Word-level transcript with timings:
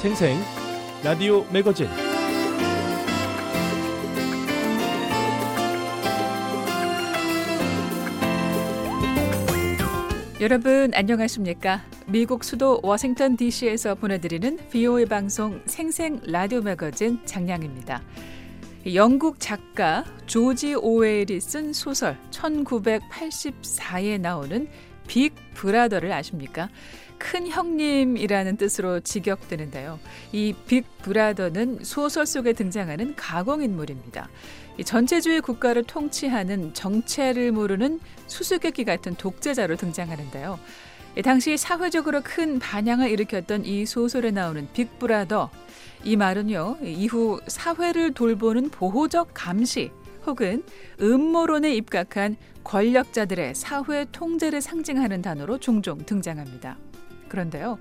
생생 0.00 0.38
라디오 1.04 1.44
매거진 1.52 1.86
여러분 10.40 10.90
안녕하십니까? 10.94 11.82
미국 12.06 12.44
수도 12.44 12.80
워싱턴 12.82 13.36
DC에서 13.36 13.94
보내드리는 13.94 14.56
VOA 14.70 15.04
방송 15.04 15.60
생생 15.66 16.18
라디오 16.24 16.62
매거진 16.62 17.20
장량입니다. 17.26 18.02
영국 18.94 19.38
작가 19.38 20.06
조지 20.24 20.74
오웰이 20.76 21.38
쓴 21.42 21.74
소설 21.74 22.16
1984에 22.30 24.18
나오는 24.18 24.66
빅 25.06 25.34
브라더를 25.52 26.10
아십니까? 26.10 26.70
큰 27.20 27.46
형님이라는 27.46 28.56
뜻으로 28.56 28.98
직역되는데요. 29.00 30.00
이 30.32 30.54
빅 30.66 30.86
브라더는 31.02 31.80
소설 31.84 32.26
속에 32.26 32.54
등장하는 32.54 33.14
가공인물입니다. 33.14 34.28
전체주의 34.84 35.40
국가를 35.42 35.84
통치하는 35.84 36.72
정체를 36.74 37.52
모르는 37.52 38.00
수수께끼 38.26 38.84
같은 38.84 39.14
독재자로 39.14 39.76
등장하는데요. 39.76 40.58
당시 41.22 41.56
사회적으로 41.56 42.22
큰 42.24 42.58
반향을 42.58 43.10
일으켰던 43.10 43.64
이 43.66 43.84
소설에 43.84 44.30
나오는 44.30 44.66
빅브라더 44.72 45.50
이 46.04 46.16
말은요 46.16 46.78
이후 46.82 47.40
사회를 47.46 48.14
돌보는 48.14 48.70
보호적 48.70 49.32
감시 49.34 49.90
혹은 50.26 50.62
음모론에 51.00 51.74
입각한 51.74 52.36
권력자들의 52.64 53.54
사회 53.54 54.06
통제를 54.10 54.60
상징하는 54.60 55.20
단어로 55.20 55.58
종종 55.58 55.98
등장합니다. 55.98 56.78
그런데요 57.30 57.78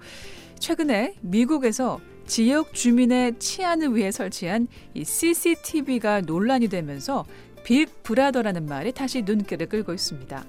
최근에 0.60 1.16
미국에서 1.20 2.00
지역 2.26 2.74
주민의 2.74 3.40
치안을 3.40 3.96
위해 3.96 4.12
설치한 4.12 4.68
이 4.94 5.04
CCTV가 5.04 6.22
논란이 6.22 6.68
되면서 6.68 7.26
빅 7.64 8.04
브라더라는 8.04 8.68
말이 8.68 8.92
다시 8.92 9.24
눈길을 9.24 9.68
끌고 9.68 9.94
있습니다. 9.94 10.46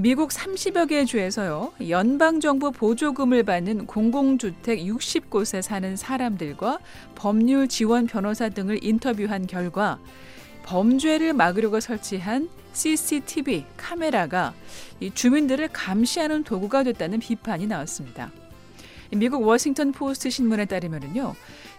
미국 0.00 0.30
30여 0.30 0.88
개의 0.88 1.06
주에서요, 1.06 1.72
연방정부 1.88 2.72
보조금을 2.72 3.44
받는 3.44 3.86
공공주택 3.86 4.80
60곳에 4.80 5.62
사는 5.62 5.94
사람들과 5.94 6.80
법률 7.14 7.68
지원 7.68 8.06
변호사 8.06 8.48
등을 8.48 8.82
인터뷰한 8.82 9.46
결과 9.46 10.00
범죄를 10.64 11.32
막으려고 11.32 11.78
설치한 11.78 12.48
CCTV 12.74 13.64
카메라가 13.76 14.52
주민들을 15.14 15.68
감시하는 15.72 16.44
도구가 16.44 16.82
됐다는 16.82 17.20
비판이 17.20 17.66
나왔습니다. 17.66 18.30
미국 19.12 19.46
워싱턴 19.46 19.92
포스트 19.92 20.28
신문에 20.28 20.64
따르면요. 20.64 21.34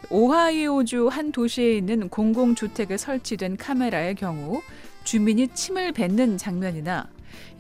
오하이오주 0.10 1.10
한 1.10 1.32
도시에 1.32 1.78
있는 1.78 2.08
공공주택에 2.10 2.98
설치된 2.98 3.58
카메라의 3.58 4.16
경우 4.16 4.62
주민이 5.04 5.50
침을 5.50 5.92
뱉는 5.92 6.38
장면이나 6.38 7.10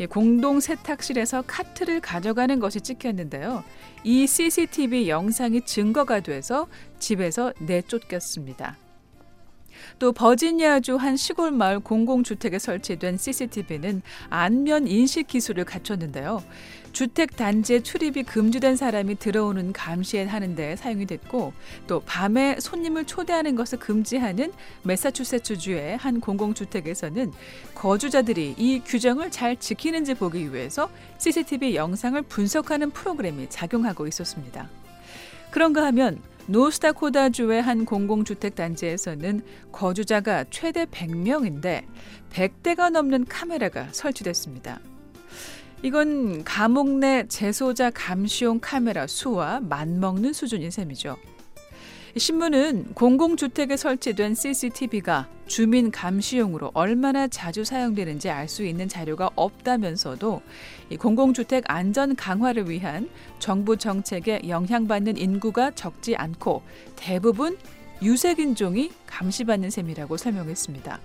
공동 0.09 0.61
세탁실에서 0.61 1.43
카트를 1.45 1.99
가져가는 1.99 2.59
것이 2.59 2.79
찍혔는데요. 2.79 3.63
이 4.03 4.25
CCTV 4.25 5.09
영상이 5.09 5.65
증거가 5.65 6.21
돼서 6.21 6.67
집에서 6.99 7.51
내쫓겼습니다. 7.59 8.77
또 9.99 10.11
버지니아주 10.11 10.95
한 10.95 11.17
시골 11.17 11.51
마을 11.51 11.79
공공주택에 11.79 12.59
설치된 12.59 13.17
CCTV는 13.17 14.01
안면 14.29 14.87
인식 14.87 15.27
기술을 15.27 15.65
갖췄는데요. 15.65 16.43
주택 16.95 17.35
단지에 17.35 17.81
출입이 17.81 18.23
금지된 18.23 18.77
사람이 18.77 19.15
들어오는 19.19 19.73
감시에 19.73 20.23
하는데 20.23 20.77
사용이 20.77 21.05
됐고 21.05 21.51
또 21.87 21.99
밤에 22.05 22.55
손님을 22.61 23.03
초대하는 23.03 23.55
것을 23.55 23.79
금지하는 23.79 24.53
메사추세츠주의 24.83 25.97
한 25.97 26.21
공공주택에서는 26.21 27.33
거주자들이 27.75 28.55
이 28.57 28.79
규정을 28.79 29.29
잘 29.29 29.57
지키는지 29.57 30.13
보기 30.13 30.53
위해서 30.53 30.89
CCTV 31.17 31.75
영상을 31.75 32.21
분석하는 32.21 32.91
프로그램이 32.91 33.47
작용하고 33.49 34.07
있었습니다. 34.07 34.69
그런가 35.51 35.83
하면 35.87 36.21
노스다코다주의 36.47 37.61
한 37.61 37.85
공공주택 37.85 38.55
단지에서는 38.55 39.41
거주자가 39.71 40.45
최대 40.49 40.85
100명인데 40.85 41.83
100대가 42.31 42.91
넘는 42.91 43.25
카메라가 43.25 43.87
설치됐습니다. 43.91 44.79
이건 45.81 46.43
감옥 46.43 46.89
내 46.89 47.27
재소자 47.27 47.91
감시용 47.91 48.59
카메라 48.61 49.07
수와 49.07 49.59
맞먹는 49.61 50.33
수준인 50.33 50.71
셈이죠. 50.71 51.17
신문은 52.17 52.93
공공주택에 52.93 53.75
설치된 53.75 54.35
CCTV가 54.35 55.27
주민 55.47 55.91
감시용으로 55.91 56.71
얼마나 56.73 57.27
자주 57.27 57.65
사용되는지 57.65 58.29
알 58.29 58.47
수 58.47 58.63
있는 58.63 58.87
자료가 58.87 59.31
없다면서도 59.35 60.41
공공주택 60.99 61.63
안전 61.67 62.15
강화를 62.15 62.69
위한 62.69 63.09
정부 63.39 63.77
정책에 63.77 64.41
영향받는 64.47 65.17
인구가 65.17 65.71
적지 65.71 66.15
않고 66.15 66.61
대부분 66.95 67.57
유색인종이 68.01 68.91
감시받는 69.07 69.69
셈이라고 69.69 70.17
설명했습니다. 70.17 70.99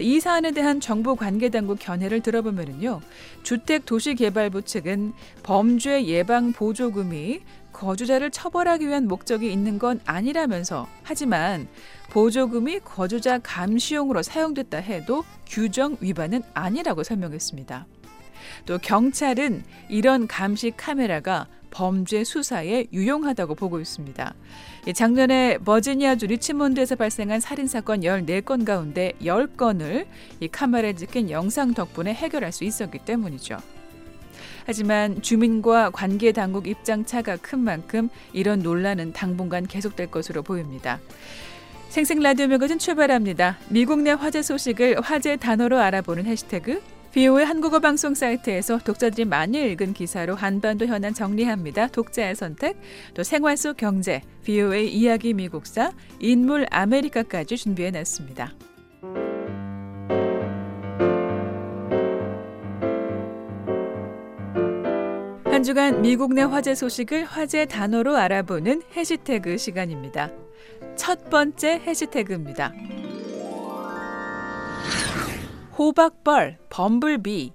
이 0.00 0.20
사안에 0.20 0.52
대한 0.52 0.80
정부 0.80 1.16
관계 1.16 1.50
당국 1.50 1.78
견해를 1.78 2.20
들어보면요. 2.20 3.00
주택도시개발부 3.42 4.62
측은 4.62 5.12
범죄 5.42 6.06
예방 6.06 6.52
보조금이 6.52 7.40
거주자를 7.72 8.30
처벌하기 8.30 8.88
위한 8.88 9.06
목적이 9.06 9.52
있는 9.52 9.78
건 9.78 10.00
아니라면서 10.04 10.88
하지만 11.02 11.68
보조금이 12.10 12.80
거주자 12.80 13.38
감시용으로 13.38 14.22
사용됐다 14.22 14.78
해도 14.78 15.24
규정 15.46 15.96
위반은 16.00 16.42
아니라고 16.54 17.02
설명했습니다. 17.02 17.86
또 18.66 18.78
경찰은 18.78 19.62
이런 19.88 20.26
감시 20.26 20.72
카메라가 20.76 21.46
범죄 21.70 22.22
수사에 22.22 22.86
유용하다고 22.92 23.54
보고 23.54 23.80
있습니다. 23.80 24.34
작년에 24.94 25.58
버지니아주 25.58 26.26
리치몬드에서 26.26 26.96
발생한 26.96 27.40
살인사건 27.40 28.02
14건 28.02 28.64
가운데 28.64 29.12
10건을 29.22 30.06
이 30.40 30.48
카메라에 30.48 30.92
찍힌 30.92 31.30
영상 31.30 31.74
덕분에 31.74 32.12
해결할 32.12 32.52
수 32.52 32.64
있었기 32.64 32.98
때문이죠. 33.00 33.56
하지만 34.66 35.20
주민과 35.22 35.90
관계 35.90 36.32
당국 36.32 36.68
입장 36.68 37.04
차가 37.04 37.36
큰 37.36 37.58
만큼 37.58 38.08
이런 38.32 38.60
논란은 38.60 39.12
당분간 39.12 39.66
계속될 39.66 40.10
것으로 40.10 40.42
보입니다. 40.42 41.00
생생 41.88 42.20
라디오 42.20 42.46
매거진 42.46 42.78
출발합니다. 42.78 43.58
미국 43.68 44.00
내 44.00 44.12
화제 44.12 44.40
소식을 44.40 45.00
화제 45.02 45.36
단어로 45.36 45.78
알아보는 45.78 46.26
해시태그 46.26 46.80
VOA 47.12 47.44
한국어 47.44 47.78
방송 47.78 48.14
사이트에서 48.14 48.78
독자들이 48.78 49.26
많이 49.26 49.62
읽은 49.70 49.92
기사로 49.92 50.34
한반도 50.34 50.86
현안 50.86 51.12
정리합니다. 51.12 51.88
독자의 51.88 52.34
선택, 52.34 52.80
또 53.12 53.22
생활 53.22 53.58
속 53.58 53.76
경제, 53.76 54.22
VOA 54.44 54.88
이야기 54.88 55.34
미국사, 55.34 55.92
인물 56.20 56.66
아메리카까지 56.70 57.58
준비해 57.58 57.90
놨습니다. 57.90 58.54
한 65.44 65.62
주간 65.62 66.00
미국 66.00 66.32
내 66.32 66.40
화제 66.40 66.74
소식을 66.74 67.24
화제 67.24 67.66
단어로 67.66 68.16
알아보는 68.16 68.80
해시태그 68.96 69.58
시간입니다. 69.58 70.30
첫 70.96 71.28
번째 71.28 71.78
해시태그입니다. 71.86 72.72
호박벌, 75.78 76.58
범블비. 76.68 77.54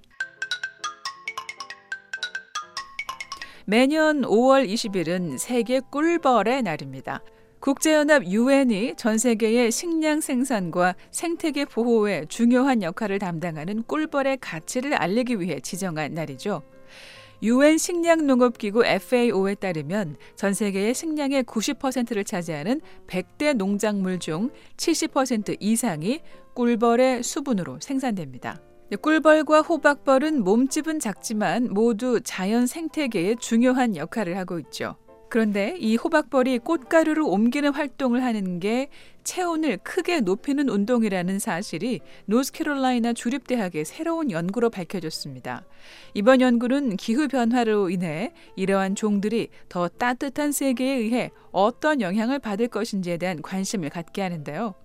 매년 3.66 4.24
5월 4.24 4.68
20일은 4.68 5.38
세계 5.38 5.80
꿀벌의 5.81 6.64
날입니다. 6.64 7.22
국제연합 7.60 8.25
유엔이 8.25 8.96
전 8.98 9.19
세계의 9.19 9.72
식량 9.72 10.19
생산과 10.22 10.96
생태계 11.12 11.66
보호에 11.66 12.25
중요한 12.28 12.81
역할을 12.81 13.19
담당하는 13.19 13.84
꿀벌의 13.84 14.38
가치를 14.38 14.96
알리기 14.96 15.40
위해 15.40 15.60
지정한 15.60 16.16
날이죠. 16.16 16.63
유엔 17.44 17.78
식량농업기구 17.78 18.86
FAO에 18.86 19.56
따르면 19.56 20.18
전 20.36 20.54
세계의 20.54 20.94
식량의 20.94 21.44
90%를 21.44 22.24
차지하는 22.24 22.81
100대 23.07 23.56
농작물 23.56 24.19
중 24.19 24.50
70% 24.78 25.57
이상이 25.60 26.22
꿀벌의 26.56 27.22
수분으로 27.22 27.80
생산됩니다. 27.80 28.60
꿀벌과 29.01 29.62
호박벌은 29.62 30.44
몸집은 30.44 31.00
작지만 31.00 31.72
모두 31.72 32.22
자연 32.24 32.66
생태계에 32.66 33.36
중요한 33.36 33.95
역할을 33.95 34.38
하고 34.38 34.57
있죠. 34.60 34.95
그런데 35.29 35.75
이 35.79 35.95
호박벌이 35.95 36.59
꽃가루를 36.59 37.21
옮기는 37.24 37.74
활동을 37.74 38.24
하는 38.24 38.59
게 38.59 38.89
체온을 39.24 39.77
크게 39.83 40.21
높이는 40.21 40.69
운동이라는 40.69 41.39
사실이 41.39 42.00
노스캐롤라이나 42.25 43.12
주립대학의 43.12 43.83
새로운 43.83 44.31
연구로 44.31 44.69
밝혀졌습니다. 44.69 45.65
이번 46.13 46.39
연구는 46.39 46.95
기후 46.95 47.27
변화로 47.27 47.89
인해 47.89 48.31
이러한 48.56 48.95
종들이 48.95 49.50
더 49.68 49.89
따뜻한 49.89 50.53
세계에 50.53 50.95
의해 50.95 51.31
어떤 51.51 52.00
영향을 52.00 52.39
받을 52.39 52.69
것인지에 52.69 53.18
대한 53.18 53.41
관심을 53.41 53.89
갖게 53.89 54.21
하는데요. 54.21 54.75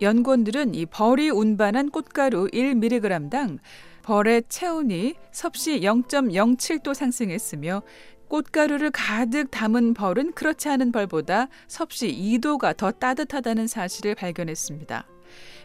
연구원들은 0.00 0.74
이 0.74 0.86
벌이 0.86 1.30
운반한 1.30 1.90
꽃가루 1.90 2.48
1mg당 2.48 3.58
벌의 4.02 4.44
체온이 4.48 5.14
섭씨 5.32 5.80
0.07도 5.80 6.94
상승했으며 6.94 7.82
꽃가루를 8.30 8.92
가득 8.92 9.50
담은 9.50 9.92
벌은 9.92 10.32
그렇지 10.32 10.68
않은 10.68 10.92
벌보다 10.92 11.48
섭씨 11.66 12.08
2도가 12.08 12.76
더 12.76 12.92
따뜻하다는 12.92 13.66
사실을 13.66 14.14
발견했습니다. 14.14 15.04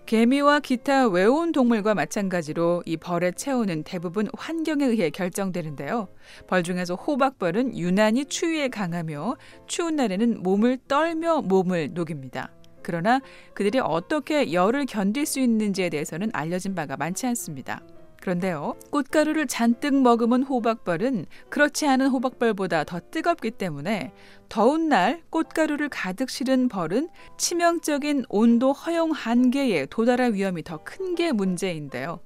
개미와 0.08 0.60
기타 0.60 1.08
외온 1.08 1.52
동물과 1.52 1.96
마찬가지로 1.96 2.84
이 2.86 2.98
벌의 2.98 3.34
체온은 3.36 3.84
대부분 3.84 4.28
환경에 4.36 4.86
의해 4.86 5.10
결정되는데요. 5.10 6.08
벌 6.48 6.64
중에서 6.64 6.96
호박벌은 6.96 7.78
유난히 7.78 8.26
추위에 8.26 8.68
강하며 8.68 9.38
추운 9.68 9.96
날에는 9.96 10.42
몸을 10.44 10.80
떨며 10.88 11.42
몸을 11.42 11.92
녹입니다. 11.94 12.52
그러나 12.82 13.20
그들이 13.54 13.80
어떻게 13.80 14.54
열을 14.54 14.86
견딜 14.86 15.26
수 15.26 15.40
있는지에 15.40 15.90
대해서는 15.90 16.30
알려진 16.34 16.76
바가 16.76 16.98
많지 16.98 17.26
않습니다. 17.28 17.82
그런데요, 18.26 18.76
꽃가루를 18.90 19.46
잔뜩 19.46 20.02
머금은 20.02 20.42
호박벌은 20.42 21.28
그렇지 21.50 21.86
않은 21.86 22.08
호박벌보다 22.08 22.84
더 22.84 23.00
뜨겁기 23.00 23.52
때문에 23.52 24.14
더운 24.50 24.90
날 24.90 25.22
꽃가루를 25.30 25.90
가득 25.90 26.32
실은 26.32 26.68
벌은 26.68 27.10
치명적인 27.38 28.26
온도 28.30 28.74
허용 28.74 29.12
한계에 29.12 29.86
도달할 29.86 30.34
위험이 30.34 30.64
더 30.64 30.80
큰 30.84 31.14
게 31.14 31.32
문제인데요. 31.34 32.20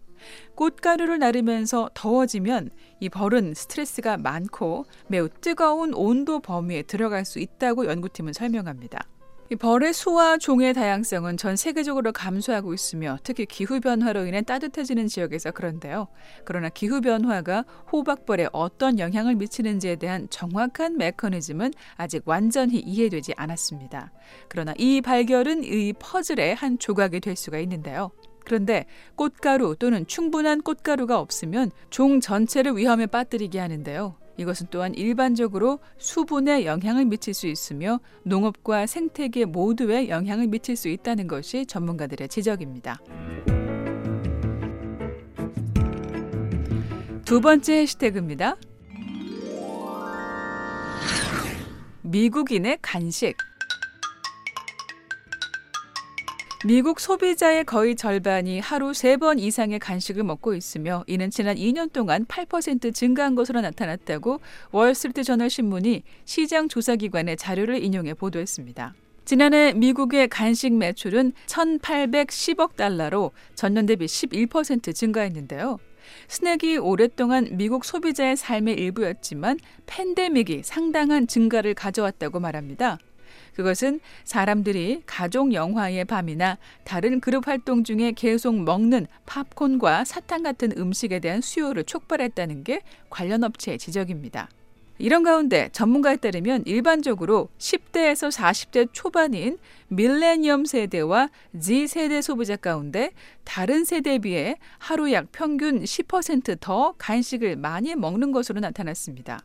꽃가루를 0.56 1.20
나르면서 1.20 1.90
더워지면 1.94 2.70
이 3.02 3.10
벌은 3.10 3.54
스트레스가 3.54 4.16
많고 4.16 4.86
매우 5.10 5.28
뜨거운 5.28 5.94
온도 5.94 6.40
범위에 6.40 6.84
들어갈 6.84 7.26
수 7.26 7.40
있다고 7.40 7.88
연구팀은 7.88 8.32
설명합니다. 8.32 9.04
벌의 9.56 9.94
수와 9.94 10.38
종의 10.38 10.74
다양성은 10.76 11.38
전 11.38 11.56
세계적으로 11.56 12.12
감소하고 12.12 12.74
있으며 12.74 13.18
특히 13.24 13.46
기후 13.48 13.80
변화로 13.80 14.28
인해 14.28 14.42
따뜻해지는 14.44 15.08
지역에서 15.08 15.52
그런데요. 15.52 16.08
그러나 16.46 16.70
기후 16.70 17.02
변화가 17.02 17.66
호박벌에 17.92 18.50
어떤 18.52 19.00
영향을 19.00 19.36
미치는지에 19.36 19.96
대한 19.96 20.28
정확한 20.30 20.98
메커니즘은 20.98 21.74
아직 21.96 22.22
완전히 22.26 22.78
이해되지 22.80 23.34
않았습니다. 23.38 24.12
그러나 24.50 24.74
이 24.78 25.02
발견은 25.02 25.64
이 25.64 25.94
퍼즐의 25.94 26.54
한 26.54 26.78
조각이 26.78 27.20
될 27.20 27.36
수가 27.36 27.58
있는데요. 27.60 28.12
그런데 28.46 28.86
꽃가루 29.16 29.76
또는 29.78 30.06
충분한 30.08 30.62
꽃가루가 30.62 31.20
없으면 31.20 31.72
종 31.90 32.20
전체를 32.20 32.78
위험에 32.78 33.06
빠뜨리게 33.06 33.60
하는데요. 33.60 34.16
이것은 34.40 34.68
또한 34.72 34.94
일반적으로 34.96 35.80
수분에 35.98 36.64
영향을 36.64 37.04
미칠 37.04 37.34
수 37.34 37.46
있으며 37.48 38.00
농업과 38.24 38.88
생태계 38.88 39.44
모두에 39.44 40.08
영향을 40.08 40.48
미칠 40.48 40.78
수 40.78 40.88
있다는 40.88 41.28
것이 41.28 41.66
전문가들의 41.66 42.30
지적입니다. 42.30 43.02
두 47.26 47.42
번째 47.42 47.82
해시태그입니다. 47.82 48.56
미국인의 52.02 52.80
간식. 52.82 53.36
미국 56.66 57.00
소비자의 57.00 57.64
거의 57.64 57.96
절반이 57.96 58.60
하루 58.60 58.94
세 58.94 59.16
번 59.16 59.40
이상의 59.40 59.80
간식을 59.80 60.24
먹고 60.24 60.54
있으며 60.54 61.06
이는 61.08 61.30
지난 61.30 61.56
2년 61.56 61.92
동안 61.94 62.26
8% 62.26 62.94
증가한 62.94 63.36
것으로 63.36 63.62
나타났다고 63.62 64.42
월스트리트 64.72 65.24
저널 65.24 65.50
신문이 65.50 66.04
시장 66.26 66.68
조사 66.68 66.98
기관의 66.98 67.38
자료를 67.38 67.82
인용해 67.82 68.14
보도했습니다. 68.14 68.94
지난해 69.24 69.72
미국의 69.74 70.28
간식 70.28 70.74
매출은 70.74 71.32
1,810억 71.48 72.76
달러로 72.76 73.32
전년 73.56 73.86
대비 73.86 74.06
11% 74.06 74.94
증가했는데요. 74.94 75.80
스낵이 76.28 76.78
오랫동안 76.78 77.48
미국 77.52 77.86
소비자의 77.86 78.36
삶의 78.36 78.76
일부였지만 78.76 79.60
팬데믹이 79.86 80.64
상당한 80.64 81.26
증가를 81.28 81.74
가져왔다고 81.74 82.40
말합니다. 82.42 82.98
그것은 83.60 84.00
사람들이 84.24 85.02
가족 85.06 85.52
영화의 85.54 86.06
밤이나 86.06 86.58
다른 86.86 87.20
그룹 87.20 87.46
활동 87.50 87.84
중에 87.84 88.14
계속 88.14 88.56
먹는 88.56 89.06
팝콘과 89.26 90.06
사탕 90.06 90.44
같은 90.44 90.72
음식에 90.78 91.20
대한 91.20 91.42
수요를 91.42 91.84
촉발했다는 91.84 92.64
게 92.64 92.84
관련 93.10 93.44
업체의 93.44 93.78
지적입니다. 93.78 94.48
이런 94.98 95.24
가운데 95.24 95.68
전문가에 95.74 96.16
따르면 96.16 96.64
일반적으로 96.68 97.50
10대에서 97.58 98.32
40대 98.32 98.88
초반인 98.94 99.58
밀레니엄 99.90 100.64
세대와 100.64 101.30
Z 101.60 101.88
세대 101.88 102.22
소비자 102.22 102.56
가운데 102.56 103.12
다른 103.44 103.84
세대에 103.84 104.20
비해 104.20 104.56
하루 104.78 105.12
약 105.12 105.34
평균 105.34 105.84
10%더 105.84 106.94
간식을 106.98 107.58
많이 107.58 107.94
먹는 107.96 108.32
것으로 108.32 108.62
나타났습니다. 108.62 109.42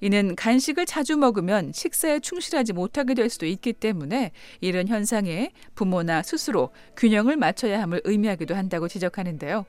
이는 0.00 0.34
간식을 0.36 0.86
자주 0.86 1.16
먹으면 1.16 1.72
식사에 1.72 2.20
충실하지 2.20 2.72
못하게 2.72 3.14
될 3.14 3.28
수도 3.28 3.46
있기 3.46 3.72
때문에 3.72 4.32
이런 4.60 4.88
현상에 4.88 5.50
부모나 5.74 6.22
스스로 6.22 6.70
균형을 6.96 7.36
맞춰야 7.36 7.82
함을 7.82 8.00
의미하기도 8.04 8.54
한다고 8.54 8.88
지적하는데요. 8.88 9.66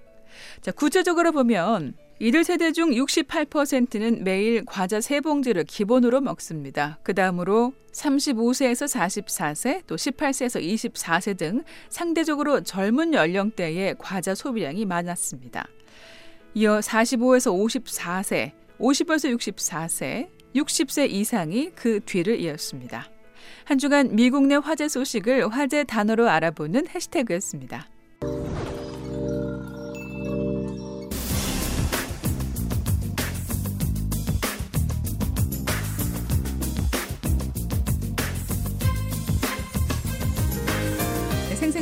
자, 0.62 0.72
구체적으로 0.72 1.32
보면 1.32 1.94
이들 2.20 2.46
세대 2.46 2.72
중 2.72 2.92
68%는 2.92 4.24
매일 4.24 4.64
과자 4.66 5.02
세봉지를 5.02 5.66
기본으로 5.66 6.22
먹습니다. 6.22 6.98
그 7.04 7.14
다음으로 7.14 7.74
35세에서 7.92 8.88
44세, 8.88 9.82
또 9.86 9.96
18세에서 9.96 10.62
24세 10.62 11.38
등 11.38 11.64
상대적으로 11.90 12.64
젊은 12.64 13.14
연령대의 13.14 13.96
과자 14.00 14.34
소비량이 14.34 14.86
많았습니다. 14.86 15.68
이어 16.54 16.80
45에서 16.80 17.52
54세, 17.52 18.54
50에서 18.80 19.36
64세, 19.38 20.30
60세 20.56 21.10
이상이 21.10 21.72
그 21.76 22.00
뒤를 22.06 22.40
이었습니다. 22.40 23.10
한 23.66 23.78
주간 23.78 24.16
미국 24.16 24.46
내 24.48 24.56
화제 24.56 24.88
소식을 24.88 25.50
화제 25.50 25.84
단어로 25.84 26.30
알아보는 26.30 26.88
해시태그였습니다. 26.88 27.88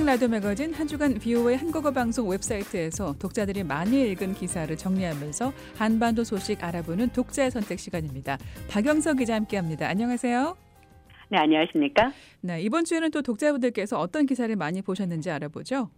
생생 0.03 0.05
라디오 0.05 0.27
매거진 0.27 0.73
한 0.73 0.85
주간 0.85 1.13
비오의 1.13 1.55
한국어 1.57 1.91
방송 1.91 2.27
웹사이트에서 2.27 3.15
독자들이 3.19 3.63
많이 3.63 4.11
읽은 4.11 4.33
기사를 4.33 4.75
정리하면서 4.75 5.53
한반도 5.77 6.25
소식 6.25 6.61
알아보는 6.61 7.09
독자의 7.13 7.51
선택 7.51 7.79
시간입니다. 7.79 8.37
박영석 8.69 9.19
기자 9.19 9.35
함께합니다. 9.35 9.87
안녕하세요. 9.87 10.57
네, 11.29 11.37
안녕하십니까? 11.37 12.11
네, 12.41 12.61
이번 12.61 12.83
주에는 12.83 13.11
또 13.11 13.21
독자분들께서 13.21 13.97
어떤 13.97 14.25
기사를 14.25 14.53
많이 14.57 14.81
보셨는지 14.81 15.31
알아보죠. 15.31 15.89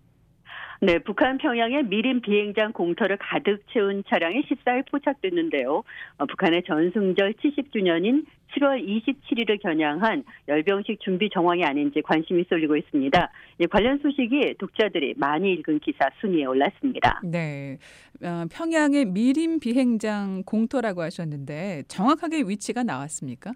네, 0.81 0.99
북한 0.99 1.37
평양에 1.37 1.83
미림 1.83 2.21
비행장 2.21 2.73
공터를 2.73 3.17
가득 3.17 3.61
채운 3.71 4.03
차량이 4.07 4.41
14일 4.43 4.89
포착됐는데요. 4.91 5.83
어, 6.17 6.25
북한의 6.25 6.63
전승절 6.67 7.33
70주년인 7.33 8.25
7월 8.55 8.85
27일을 8.85 9.61
겨냥한 9.61 10.23
열병식 10.47 10.99
준비 11.01 11.29
정황이 11.29 11.63
아닌지 11.63 12.01
관심이 12.01 12.45
쏠리고 12.49 12.75
있습니다. 12.77 13.31
이 13.59 13.67
관련 13.67 13.99
소식이 13.99 14.55
독자들이 14.59 15.15
많이 15.17 15.53
읽은 15.53 15.79
기사 15.79 16.09
순위에 16.21 16.45
올랐습니다. 16.45 17.21
네, 17.23 17.77
어, 18.23 18.45
평양의 18.51 19.05
미림 19.05 19.59
비행장 19.59 20.43
공터라고 20.45 21.01
하셨는데 21.01 21.83
정확하게 21.87 22.43
위치가 22.47 22.83
나왔습니까? 22.83 23.53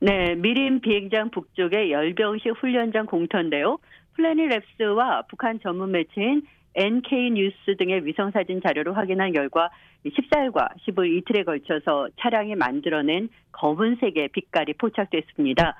네, 0.00 0.36
미림 0.36 0.80
비행장 0.80 1.30
북쪽의 1.30 1.90
열병식 1.90 2.52
훈련장 2.60 3.06
공터인데요. 3.06 3.78
플래닛랩스와 4.18 5.28
북한 5.28 5.60
전문 5.60 5.92
매체인 5.92 6.42
NK 6.74 7.30
뉴스 7.30 7.76
등의 7.78 8.04
위성 8.04 8.30
사진 8.30 8.60
자료를 8.60 8.96
확인한 8.96 9.32
결과 9.32 9.70
14일과 10.04 10.68
15일 10.86 11.18
이틀에 11.18 11.44
걸쳐서 11.44 12.08
차량이 12.20 12.54
만들어낸 12.54 13.28
검은색의 13.52 14.28
빛깔이 14.28 14.74
포착됐습니다. 14.74 15.76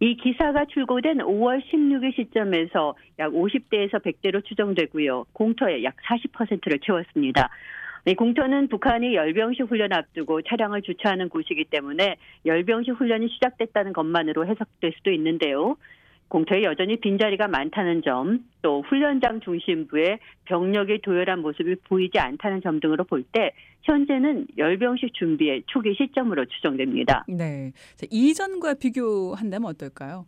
이 0.00 0.16
기사가 0.16 0.66
출고된 0.66 1.18
5월 1.18 1.62
16일 1.64 2.14
시점에서 2.14 2.94
약 3.18 3.32
50대에서 3.32 4.02
100대로 4.02 4.44
추정되고요. 4.44 5.24
공터의 5.32 5.84
약 5.84 5.96
40%를 5.96 6.80
채웠습니다. 6.80 7.48
이 8.08 8.14
공터는 8.14 8.68
북한이 8.68 9.16
열병식 9.16 9.68
훈련 9.68 9.92
앞두고 9.92 10.42
차량을 10.42 10.82
주차하는 10.82 11.28
곳이기 11.28 11.64
때문에 11.64 12.16
열병식 12.44 12.94
훈련이 12.94 13.28
시작됐다는 13.30 13.92
것만으로 13.94 14.46
해석될 14.46 14.92
수도 14.96 15.10
있는데요. 15.10 15.76
공터에 16.28 16.62
여전히 16.64 16.98
빈자리가 16.98 17.48
많다는 17.48 18.02
점, 18.02 18.40
또 18.62 18.82
훈련장 18.82 19.40
중심부에 19.40 20.18
병력이 20.46 21.00
도열한 21.02 21.40
모습이 21.40 21.76
보이지 21.84 22.18
않다는 22.18 22.62
점 22.62 22.80
등으로 22.80 23.04
볼 23.04 23.24
때 23.32 23.52
현재는 23.82 24.48
열병식 24.58 25.14
준비의 25.14 25.62
초기 25.66 25.94
시점으로 25.94 26.44
추정됩니다. 26.46 27.24
네. 27.28 27.72
자, 27.94 28.06
이전과 28.10 28.74
비교한다면 28.74 29.70
어떨까요? 29.70 30.26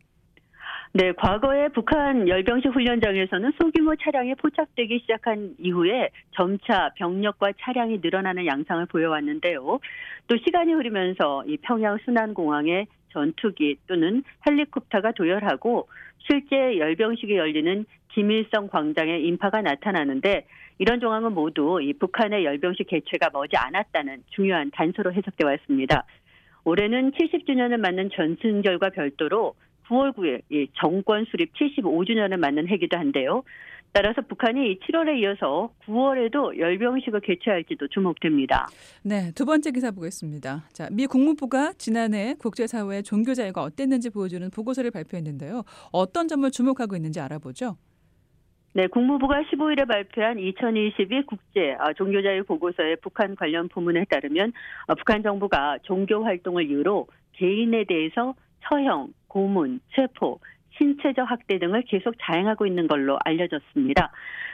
네, 0.94 1.12
과거에 1.12 1.68
북한 1.68 2.26
열병식 2.28 2.74
훈련장에서는 2.74 3.52
소규모 3.60 3.94
차량이 3.96 4.34
포착되기 4.34 5.00
시작한 5.00 5.54
이후에 5.58 6.08
점차 6.32 6.90
병력과 6.96 7.52
차량이 7.60 7.98
늘어나는 8.02 8.46
양상을 8.46 8.86
보여왔는데요. 8.86 9.80
또 10.26 10.36
시간이 10.38 10.72
흐르면서 10.72 11.44
이 11.46 11.58
평양 11.58 11.98
순안공항에 12.04 12.86
전투기 13.10 13.76
또는 13.86 14.22
헬리콥터가 14.46 15.12
도열하고 15.12 15.88
실제 16.26 16.78
열병식이 16.78 17.36
열리는 17.36 17.84
김일성 18.08 18.68
광장에 18.68 19.18
인파가 19.18 19.60
나타나는데 19.60 20.46
이런 20.78 21.00
정황은 21.00 21.34
모두 21.34 21.80
이 21.82 21.92
북한의 21.92 22.44
열병식 22.44 22.86
개최가 22.88 23.30
머지 23.32 23.56
않았다는 23.56 24.24
중요한 24.30 24.70
단서로 24.70 25.12
해석돼 25.12 25.44
왔습니다. 25.44 26.04
올해는 26.64 27.12
70주년을 27.12 27.78
맞는 27.78 28.10
전승절과 28.14 28.90
별도로 28.90 29.54
9월 29.88 30.14
9일 30.14 30.42
이 30.50 30.68
정권 30.74 31.24
수립 31.30 31.52
75주년을 31.54 32.36
맞는 32.36 32.68
해기도 32.68 32.96
한데요. 32.96 33.42
따라서 33.92 34.20
북한이 34.20 34.80
7월에 34.80 35.18
이어서 35.20 35.72
9월에도 35.86 36.58
열병식을 36.58 37.20
개최할지도 37.20 37.88
주목됩니다. 37.88 38.66
네, 39.02 39.32
두 39.34 39.46
번째 39.46 39.70
기사 39.70 39.90
보겠습니다. 39.90 40.64
자, 40.72 40.88
미 40.92 41.06
국무부가 41.06 41.72
지난해 41.78 42.34
국제사회의 42.38 43.02
종교 43.02 43.34
자유가 43.34 43.62
어땠는지 43.62 44.10
보여주는 44.10 44.48
보고서를 44.50 44.90
발표했는데요. 44.90 45.62
어떤 45.90 46.28
점을 46.28 46.48
주목하고 46.50 46.96
있는지 46.96 47.20
알아보죠. 47.20 47.76
네, 48.74 48.86
국무부가 48.86 49.42
15일에 49.42 49.88
발표한 49.88 50.38
2022 50.38 51.22
국제 51.26 51.74
아, 51.80 51.92
종교자유 51.94 52.44
보고서의 52.44 52.98
북한 53.02 53.34
관련 53.34 53.68
부문에 53.68 54.04
따르면 54.04 54.52
어, 54.86 54.94
북한 54.94 55.22
정부가 55.22 55.78
종교 55.82 56.22
활동을 56.22 56.70
이유로 56.70 57.08
개인에 57.32 57.84
대해서 57.84 58.34
처형, 58.60 59.08
고문, 59.28 59.80
체포, 59.94 60.40
신체적 60.76 61.30
학대 61.30 61.58
등을 61.58 61.82
계속 61.82 62.14
자행하고 62.20 62.66
있는 62.66 62.86
걸로 62.86 63.18
알려졌습니다. 63.24 64.10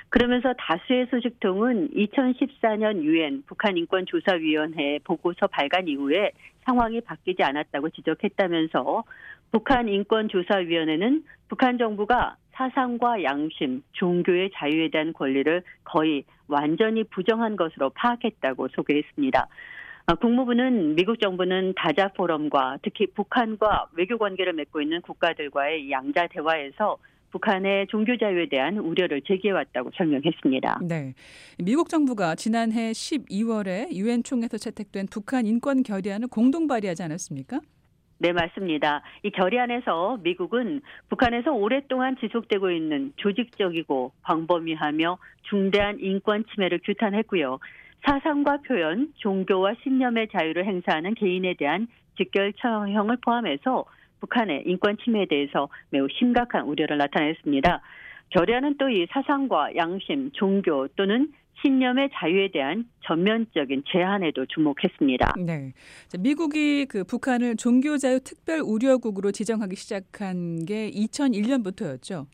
그러면서 0.09 0.52
다수의 0.54 1.07
소식통은 1.11 1.90
2014년 1.90 3.02
유엔 3.02 3.43
북한 3.47 3.76
인권조사위원회 3.76 5.00
보고서 5.04 5.47
발간 5.47 5.88
이후에 5.88 6.31
상황이 6.64 7.00
바뀌지 7.00 7.43
않았다고 7.43 7.90
지적했다면서 7.90 9.04
북한 9.50 9.88
인권조사위원회는 9.88 11.25
북한 11.49 11.78
정부가 11.78 12.37
사상과 12.52 13.23
양심, 13.25 13.83
종교의 13.93 14.50
자유에 14.54 14.88
대한 14.90 15.12
권리를 15.12 15.62
거의 15.83 16.25
완전히 16.49 17.04
부정한 17.04 17.57
것으로 17.57 17.90
파악했다고 17.90 18.69
소개했습니다. 18.69 19.49
아, 20.07 20.15
국무부는 20.15 20.97
미국 20.97 21.19
정부는 21.19 21.73
다자 21.77 22.09
포럼과 22.09 22.79
특히 22.83 23.07
북한과 23.07 23.89
외교 23.93 24.19
관계를 24.19 24.53
맺고 24.53 24.83
있는 24.83 25.01
국가들과의 25.01 25.91
양자 25.91 26.27
대화에서 26.27 26.99
북한의 27.31 27.87
종교 27.89 28.17
자유에 28.17 28.49
대한 28.51 28.77
우려를 28.77 29.23
제기해왔다고 29.23 29.93
설명했습니다. 29.97 30.81
네. 30.83 31.15
미국 31.59 31.89
정부가 31.89 32.35
지난해 32.35 32.93
12월에 32.93 33.93
유엔 33.93 34.23
총회에서 34.23 34.59
채택된 34.59 35.07
북한 35.11 35.47
인권 35.47 35.83
결의안을 35.83 36.29
공동 36.29 36.67
발의하지 36.67 37.03
않았습니까? 37.03 37.61
네, 38.19 38.33
맞습니다. 38.33 39.03
이 39.23 39.31
결의안에서 39.31 40.19
미국은 40.23 40.83
북한에서 41.09 41.51
오랫동안 41.53 42.17
지속되고 42.21 42.71
있는 42.71 43.13
조직적이고 43.17 44.13
광범위하며 44.23 45.19
중대한 45.49 45.99
인권 45.99 46.45
침해를 46.55 46.81
규탄했고요. 46.85 47.59
사상과 48.05 48.59
표현, 48.67 49.13
종교와 49.17 49.75
신념의 49.83 50.29
자유를 50.33 50.67
행사하는 50.67 51.15
개인에 51.15 51.55
대한 51.55 51.89
직결 52.17 52.53
처형을 52.55 53.19
포함해서 53.25 53.85
북한의 54.21 54.65
인권 54.67 54.97
침해에 55.03 55.27
대해서 55.27 55.69
매우 55.91 56.07
심각한 56.19 56.65
우려를 56.65 56.99
나타냈습니다. 56.99 57.81
결의안은 58.31 58.77
또 58.79 58.89
이 58.89 59.07
사상과 59.11 59.77
양심, 59.77 60.31
종교 60.33 60.89
또는 60.97 61.33
신념의 61.63 62.11
자유에 62.15 62.51
대한 62.53 62.85
전면적인 63.05 63.85
제한에도 63.87 64.45
주목했습니다. 64.47 65.35
네. 65.39 65.73
미국이 66.19 66.87
그 66.87 67.05
북한을 67.05 67.57
종교자유 67.57 68.21
특별 68.21 68.61
우려국으로 68.61 69.31
지정하기 69.31 69.77
시작한 69.77 70.65
게 70.67 70.91
2001년부터였죠. 70.91 72.27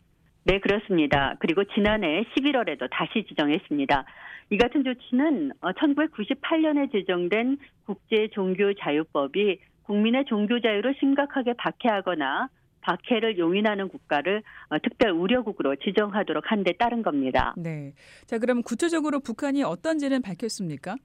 네, 0.43 0.59
그렇습니다. 0.59 1.35
그리고 1.39 1.63
지난해 1.75 2.23
11월에도 2.35 2.89
다시 2.91 3.23
지정했습니다. 3.27 4.05
이 4.51 4.57
같은 4.57 4.83
조치는 4.83 5.53
1998년에 5.61 6.87
어, 6.87 6.91
제정된 6.91 7.57
국제 7.85 8.27
종교 8.33 8.73
자유법이 8.73 9.59
국민의 9.83 10.25
종교 10.25 10.59
자유를 10.59 10.95
심각하게 10.99 11.53
박해하거나 11.53 12.49
박해를 12.81 13.37
용인하는 13.37 13.87
국가를 13.87 14.43
어, 14.69 14.77
특별 14.79 15.11
우려국으로 15.11 15.77
지정하도록 15.77 16.51
한 16.51 16.63
데 16.63 16.73
따른 16.73 17.01
겁니다. 17.01 17.53
네. 17.57 17.93
자, 18.25 18.37
그럼 18.39 18.61
구체적으로 18.61 19.21
북한이 19.21 19.63
어떤지는 19.63 20.21
밝혔습니까? 20.21 20.95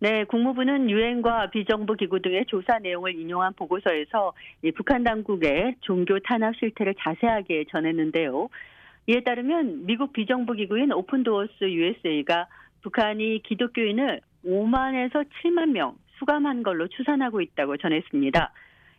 네, 0.00 0.24
국무부는 0.24 0.90
유엔과 0.90 1.50
비정부 1.50 1.94
기구 1.94 2.20
등의 2.20 2.46
조사 2.46 2.78
내용을 2.80 3.14
인용한 3.14 3.52
보고서에서 3.54 4.32
북한 4.76 5.04
당국의 5.04 5.76
종교 5.80 6.18
탄압 6.20 6.56
실태를 6.56 6.94
자세하게 6.98 7.66
전했는데요. 7.70 8.48
이에 9.08 9.20
따르면 9.20 9.86
미국 9.86 10.12
비정부 10.12 10.52
기구인 10.52 10.92
오픈도어스 10.92 11.64
USA가 11.64 12.46
북한이 12.82 13.42
기독교인을 13.42 14.20
5만에서 14.44 15.24
7만 15.42 15.70
명 15.70 15.96
수감한 16.18 16.62
걸로 16.62 16.88
추산하고 16.88 17.40
있다고 17.40 17.78
전했습니다. 17.78 18.52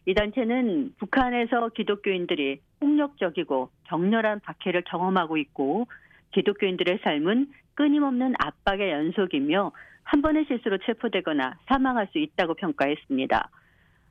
이 0.08 0.13
단체는 0.16 0.96
북한에서 0.98 1.70
기독교인들이 1.70 2.60
폭력적이고 2.80 3.70
격렬한 3.84 4.39
박해를 4.39 4.82
경험하고 4.88 5.38
있고 5.38 5.86
기독교인들의 6.32 7.01
삶은 7.04 7.51
끊임없는 7.75 8.34
압박의 8.39 8.89
연속이며 8.89 9.72
한 10.06 10.22
번의 10.24 10.46
실수로 10.46 10.80
체포되거나 10.80 11.60
사망할 11.68 12.08
수 12.12 12.18
있다고 12.18 12.56
평가했습니다. 12.56 13.50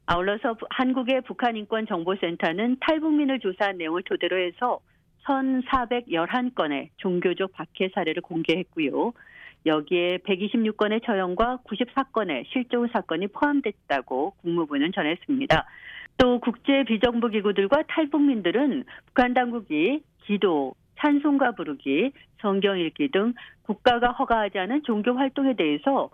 아울러서 0.06 0.58
한국의 0.70 1.22
북한인권정보센터는 1.22 2.76
탈북민을 2.82 3.40
조사한 3.40 3.78
내용을 3.78 4.04
토대로 4.04 4.38
해서 4.38 4.78
1,411건의 5.28 6.88
종교적 6.96 7.52
박해 7.52 7.90
사례를 7.94 8.22
공개했고요. 8.22 9.12
여기에 9.66 10.18
126건의 10.18 11.04
처형과 11.04 11.60
94건의 11.64 12.44
실종 12.46 12.86
사건이 12.88 13.28
포함됐다고 13.28 14.34
국무부는 14.40 14.92
전했습니다. 14.92 15.66
또 16.16 16.40
국제 16.40 16.84
비정부 16.84 17.28
기구들과 17.28 17.82
탈북민들은 17.88 18.84
북한 19.06 19.34
당국이 19.34 20.02
기도, 20.24 20.74
찬송가 20.98 21.52
부르기, 21.52 22.12
성경 22.40 22.78
읽기 22.78 23.10
등 23.10 23.34
국가가 23.62 24.08
허가하지 24.12 24.58
않은 24.58 24.82
종교 24.84 25.12
활동에 25.12 25.54
대해서 25.54 26.10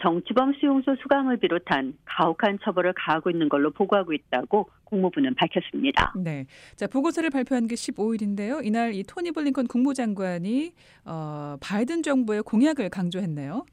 정치범 0.00 0.54
수용소 0.54 0.96
수감을 0.96 1.38
비롯한 1.38 1.94
가혹한 2.04 2.58
처벌을 2.62 2.92
가하고 2.94 3.30
있는 3.30 3.48
걸로 3.48 3.70
보고하고 3.70 4.12
있다고 4.12 4.68
국무부는 4.84 5.34
밝혔습니다. 5.34 6.12
네. 6.16 6.46
자, 6.76 6.86
보고서를 6.86 7.30
발표한 7.30 7.66
게 7.66 7.74
15일인데요. 7.74 8.64
이날 8.64 8.92
이 8.94 9.02
토니 9.02 9.32
블링컨 9.32 9.66
국무장관이 9.66 10.72
어, 11.06 11.56
바이든 11.62 12.02
정부의 12.02 12.42
공약을 12.42 12.90
강조했네요. 12.90 13.64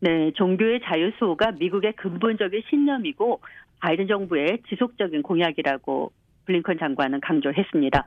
네, 0.00 0.32
종교의 0.32 0.80
자유 0.84 1.12
수호가 1.18 1.52
미국의 1.52 1.92
근본적인 1.92 2.62
신념이고 2.70 3.40
바이든 3.80 4.08
정부의 4.08 4.62
지속적인 4.68 5.22
공약이라고 5.22 6.12
블링컨 6.46 6.78
장관은 6.78 7.20
강조했습니다. 7.20 8.04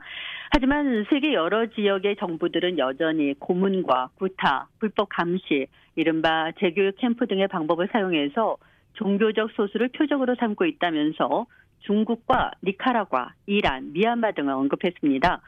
하지만 0.50 1.06
세계 1.10 1.32
여러 1.32 1.66
지역의 1.66 2.16
정부들은 2.16 2.78
여전히 2.78 3.34
고문과 3.38 4.10
구타, 4.16 4.68
불법 4.78 5.08
감시, 5.08 5.66
이른바 5.96 6.52
재교육 6.58 6.96
캠프 6.96 7.26
등의 7.26 7.48
방법을 7.48 7.88
사용해서 7.92 8.56
종교적 8.94 9.50
소수를 9.52 9.88
표적으로 9.88 10.34
삼고 10.36 10.64
있다면서 10.64 11.46
중국과 11.80 12.52
니카라과, 12.62 13.34
이란, 13.46 13.92
미얀마 13.92 14.32
등을 14.32 14.52
언급했습니다. 14.52 15.40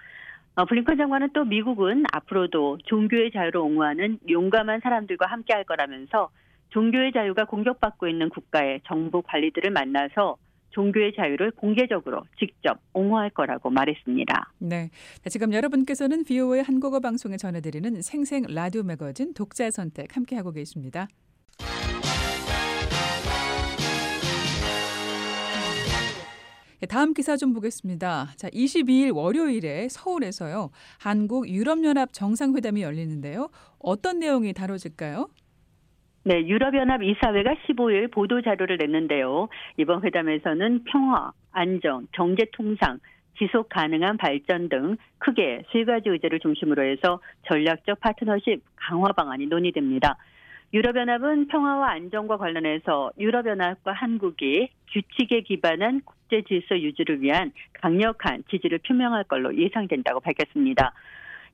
어, 0.57 0.65
블링컨 0.65 0.97
장관은 0.97 1.31
또 1.33 1.45
미국은 1.45 2.05
앞으로도 2.13 2.79
종교의 2.87 3.31
자유를 3.31 3.61
옹호하는 3.61 4.19
용감한 4.29 4.81
사람들과 4.81 5.27
함께할 5.27 5.65
거라면서 5.65 6.31
종교의 6.71 7.13
자유가 7.13 7.45
공격받고 7.45 8.09
있는 8.09 8.29
국가의 8.29 8.81
정부 8.87 9.23
관리들을 9.23 9.71
만나서 9.71 10.37
종교의 10.71 11.15
자유를 11.17 11.53
공개적으로 11.53 12.23
직접 12.39 12.79
옹호할 12.93 13.31
거라고 13.31 13.71
말했습니다. 13.71 14.53
네. 14.59 14.91
자, 15.23 15.31
지금 15.31 15.53
여러분께서는 15.53 16.25
VOA 16.25 16.61
한국어 16.61 17.01
방송에 17.01 17.37
전해드리는 17.37 18.03
생생 18.03 18.45
라디오 18.49 18.83
매거진 18.83 19.33
독자 19.35 19.71
선택 19.71 20.17
함께하고 20.17 20.53
계십니다. 20.53 21.09
예, 26.83 26.87
다음 26.87 27.15
기사 27.15 27.37
좀 27.37 27.55
보겠습니다. 27.55 28.35
자, 28.37 28.51
22일 28.51 29.15
월요일에 29.15 29.89
서울에서요. 29.89 30.71
한국 30.99 31.49
유럽연합 31.49 32.13
정상회담이 32.13 32.83
열리는데요. 32.83 33.49
어떤 33.79 34.19
내용이 34.19 34.53
다뤄질까요? 34.53 35.29
네, 36.27 36.45
유럽연합 36.45 37.05
이사회가 37.05 37.55
15일 37.55 38.11
보도 38.11 38.43
자료를 38.43 38.79
냈는데요. 38.79 39.49
이번 39.77 40.03
회담에서는 40.05 40.83
평화, 40.83 41.31
안정, 41.53 42.09
경제 42.11 42.47
통상, 42.53 42.99
지속 43.39 43.69
가능한 43.69 44.17
발전 44.17 44.69
등 44.69 44.97
크게 45.19 45.63
세 45.71 45.85
가지 45.85 46.09
의제를 46.09 46.41
중심으로 46.41 46.83
해서 46.83 47.21
전략적 47.47 48.01
파트너십 48.01 48.61
강화 48.75 49.13
방안이 49.13 49.47
논의됩니다. 49.47 50.17
유럽연합은 50.75 51.47
평화와 51.47 51.93
안정과 51.93 52.39
관련해서 52.39 53.13
유럽연합과 53.21 53.93
한국이 53.93 54.71
규칙에 54.91 55.43
기반한 55.43 56.01
국제 56.05 56.43
질서 56.43 56.77
유지를 56.77 57.23
위한 57.23 57.53
강력한 57.75 58.43
지지를 58.51 58.79
표명할 58.79 59.23
걸로 59.23 59.57
예상된다고 59.57 60.19
밝혔습니다. 60.19 60.93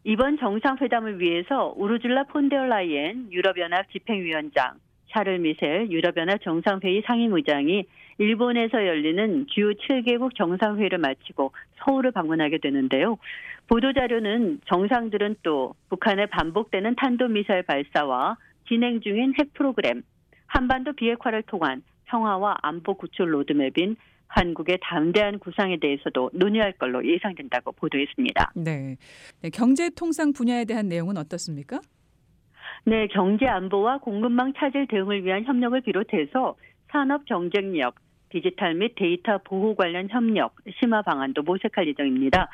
이번 0.04 0.36
정상회담을 0.38 1.20
위해서 1.20 1.72
우르줄라 1.76 2.24
폰데어라이엔 2.24 3.30
유럽연합 3.30 3.88
집행위원장, 3.92 4.74
샤를 5.10 5.38
미셀 5.38 5.90
유럽연합 5.92 6.42
정상회의 6.42 7.02
상임의장이 7.06 7.84
일본에서 8.18 8.84
열리는 8.84 9.46
주요 9.48 9.70
7개국 9.72 10.34
정상회의를 10.34 10.98
마치고 10.98 11.52
서울을 11.76 12.10
방문하게 12.10 12.58
되는데요. 12.58 13.16
보도자료는 13.68 14.60
정상들은 14.66 15.36
또 15.44 15.74
북한의 15.88 16.26
반복되는 16.26 16.96
탄도미사일 16.96 17.62
발사와 17.62 18.36
진행 18.66 19.00
중인 19.00 19.34
핵 19.38 19.54
프로그램, 19.54 20.02
한반도 20.46 20.94
비핵화를 20.94 21.42
통한 21.42 21.82
평화와 22.06 22.56
안보 22.62 22.94
구출 22.94 23.32
로드맵인 23.32 23.96
한국의 24.32 24.78
담대한 24.82 25.38
구상에 25.38 25.76
대해서도 25.78 26.30
논의할 26.32 26.72
걸로 26.72 27.06
예상된다고 27.06 27.72
보도했습니다. 27.72 28.52
네. 28.56 28.96
네 29.42 29.50
경제 29.50 29.90
통상 29.90 30.32
분야에 30.32 30.64
대한 30.64 30.88
내용은 30.88 31.16
어떻습니까? 31.18 31.80
네, 32.84 33.06
경제 33.08 33.46
안보와 33.46 33.98
공급망 33.98 34.54
차질 34.54 34.86
대응을 34.88 35.24
위한 35.24 35.44
협력을 35.44 35.80
비롯해서 35.82 36.56
산업 36.90 37.26
경쟁력, 37.26 37.96
디지털 38.30 38.74
및 38.74 38.94
데이터 38.96 39.38
보호 39.38 39.74
관련 39.74 40.08
협력 40.08 40.56
심화 40.80 41.02
방안도 41.02 41.42
모색할 41.42 41.86
예정입니다. 41.88 42.48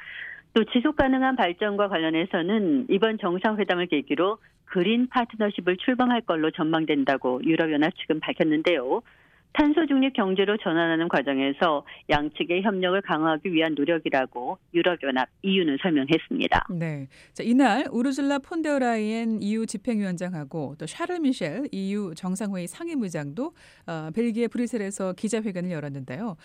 또 0.54 0.64
지속 0.64 0.96
가능한 0.96 1.36
발전과 1.36 1.88
관련해서는 1.88 2.86
이번 2.90 3.18
정상회담을 3.18 3.86
계기로 3.86 4.38
그린 4.64 5.08
파트너십을 5.08 5.76
출범할 5.76 6.22
걸로 6.22 6.50
전망된다고 6.50 7.42
유럽연합 7.44 7.96
측은 7.96 8.20
밝혔는데요. 8.20 9.02
탄소 9.52 9.86
중립 9.86 10.12
경제로 10.12 10.56
전환하는 10.56 11.08
과정에서 11.08 11.84
양측의 12.08 12.62
협력을 12.62 13.00
강화하기 13.02 13.52
위한 13.52 13.74
노력이라고 13.74 14.58
유럽연합 14.74 15.28
EU는 15.42 15.78
설명했습니다. 15.82 16.66
네. 16.70 17.08
자, 17.32 17.42
이날 17.42 17.86
우르슬라 17.90 18.38
폰데어라이엔 18.38 19.42
EU 19.42 19.66
집행위원장하고 19.66 20.76
또 20.78 20.86
샤를 20.86 21.20
미셸 21.20 21.68
EU 21.72 22.14
정상회의 22.14 22.68
상임의장도 22.68 23.52
어, 23.86 24.10
벨기에 24.14 24.46
브뤼셀에서 24.48 25.14
기자회견을 25.14 25.70
열었는데요. 25.70 26.36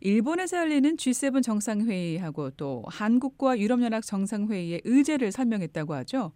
일본에서 0.00 0.56
열리는 0.56 0.96
G7 0.96 1.42
정상회의하고 1.42 2.50
또 2.52 2.82
한국과 2.88 3.58
유럽연합 3.58 4.02
정상회의의 4.02 4.80
의제를 4.84 5.30
설명했다고 5.30 5.94
하죠. 5.94 6.32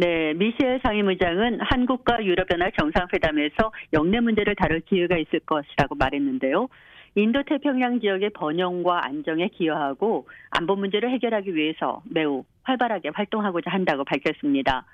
네, 0.00 0.32
미셸 0.32 0.80
상임의장은 0.82 1.60
한국과 1.60 2.24
유럽연합 2.24 2.72
정상회담에서 2.78 3.70
영내 3.92 4.20
문제를 4.20 4.54
다룰 4.54 4.80
기회가 4.80 5.18
있을 5.18 5.40
것이라고 5.40 5.94
말했는데요. 5.94 6.68
인도 7.16 7.42
태평양 7.42 8.00
지역의 8.00 8.30
번영과 8.30 9.04
안정에 9.04 9.48
기여하고 9.48 10.26
안보 10.48 10.74
문제를 10.74 11.10
해결하기 11.10 11.54
위해서 11.54 12.02
매우 12.08 12.44
활발하게 12.62 13.10
활동하고자 13.12 13.70
한다고 13.70 14.04
밝혔습니다. 14.04 14.86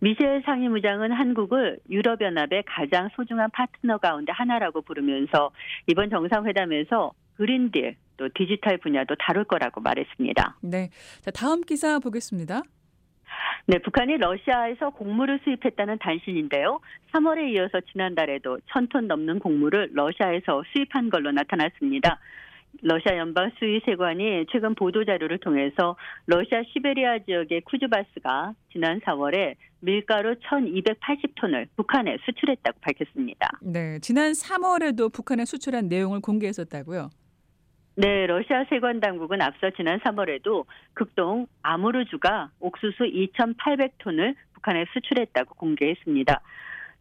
미셸 0.00 0.42
상임의장은 0.44 1.10
한국을 1.10 1.78
유럽연합의 1.88 2.64
가장 2.66 3.08
소중한 3.16 3.48
파트너 3.52 3.96
가운데 3.96 4.30
하나라고 4.30 4.82
부르면서 4.82 5.52
이번 5.86 6.10
정상회담에서 6.10 7.12
그린딜 7.36 7.96
또 8.18 8.28
디지털 8.34 8.76
분야도 8.76 9.14
다룰 9.20 9.44
거라고 9.44 9.80
말했습니다. 9.80 10.58
네. 10.60 10.90
자, 11.22 11.30
다음 11.30 11.62
기사 11.62 11.98
보겠습니다. 11.98 12.60
네, 13.66 13.78
북한이 13.78 14.16
러시아에서 14.18 14.90
곡물을 14.90 15.40
수입했다는 15.44 15.98
단신인데요. 15.98 16.80
3월에 17.12 17.54
이어서 17.54 17.80
지난달에도 17.92 18.58
1000톤 18.72 19.06
넘는 19.06 19.38
곡물을 19.38 19.90
러시아에서 19.92 20.62
수입한 20.72 21.10
걸로 21.10 21.30
나타났습니다. 21.30 22.18
러시아 22.82 23.16
연방 23.16 23.50
수의세관이 23.58 24.46
최근 24.50 24.74
보도 24.74 25.04
자료를 25.04 25.38
통해서 25.38 25.96
러시아 26.26 26.62
시베리아 26.72 27.18
지역의 27.20 27.62
쿠즈바스가 27.62 28.54
지난 28.72 29.00
4월에 29.00 29.56
밀가루 29.80 30.34
1,280톤을 30.36 31.66
북한에 31.76 32.16
수출했다고 32.24 32.78
밝혔습니다. 32.80 33.50
네, 33.60 33.98
지난 34.00 34.32
3월에도 34.32 35.12
북한에 35.12 35.44
수출한 35.44 35.88
내용을 35.88 36.20
공개했었다고요? 36.20 37.10
네, 38.00 38.26
러시아 38.26 38.64
세관 38.70 38.98
당국은 38.98 39.42
앞서 39.42 39.68
지난 39.76 39.98
3월에도 39.98 40.64
극동 40.94 41.46
아무르주가 41.62 42.48
옥수수 42.58 43.04
2,800톤을 43.04 44.36
북한에 44.54 44.86
수출했다고 44.94 45.56
공개했습니다. 45.56 46.40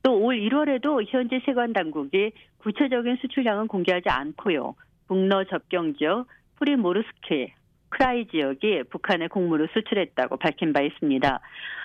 또 0.04 0.12
올 0.20 0.36
1월에도 0.36 1.06
현지 1.08 1.40
세관 1.46 1.72
당국이 1.72 2.34
구체적인 2.58 3.16
수출량은 3.22 3.70
공개하지 3.70 4.10
않고요. 4.10 4.76
북러 5.08 5.46
접경 5.46 5.96
지역 5.96 6.28
프리모르스키 6.58 7.54
크라이 7.90 8.28
지역이 8.28 8.84
북한에 8.90 9.28
곡물을 9.28 9.70
수출했다고 9.74 10.38
밝힌 10.38 10.74
바 10.74 10.82
있습니다. 10.82 11.40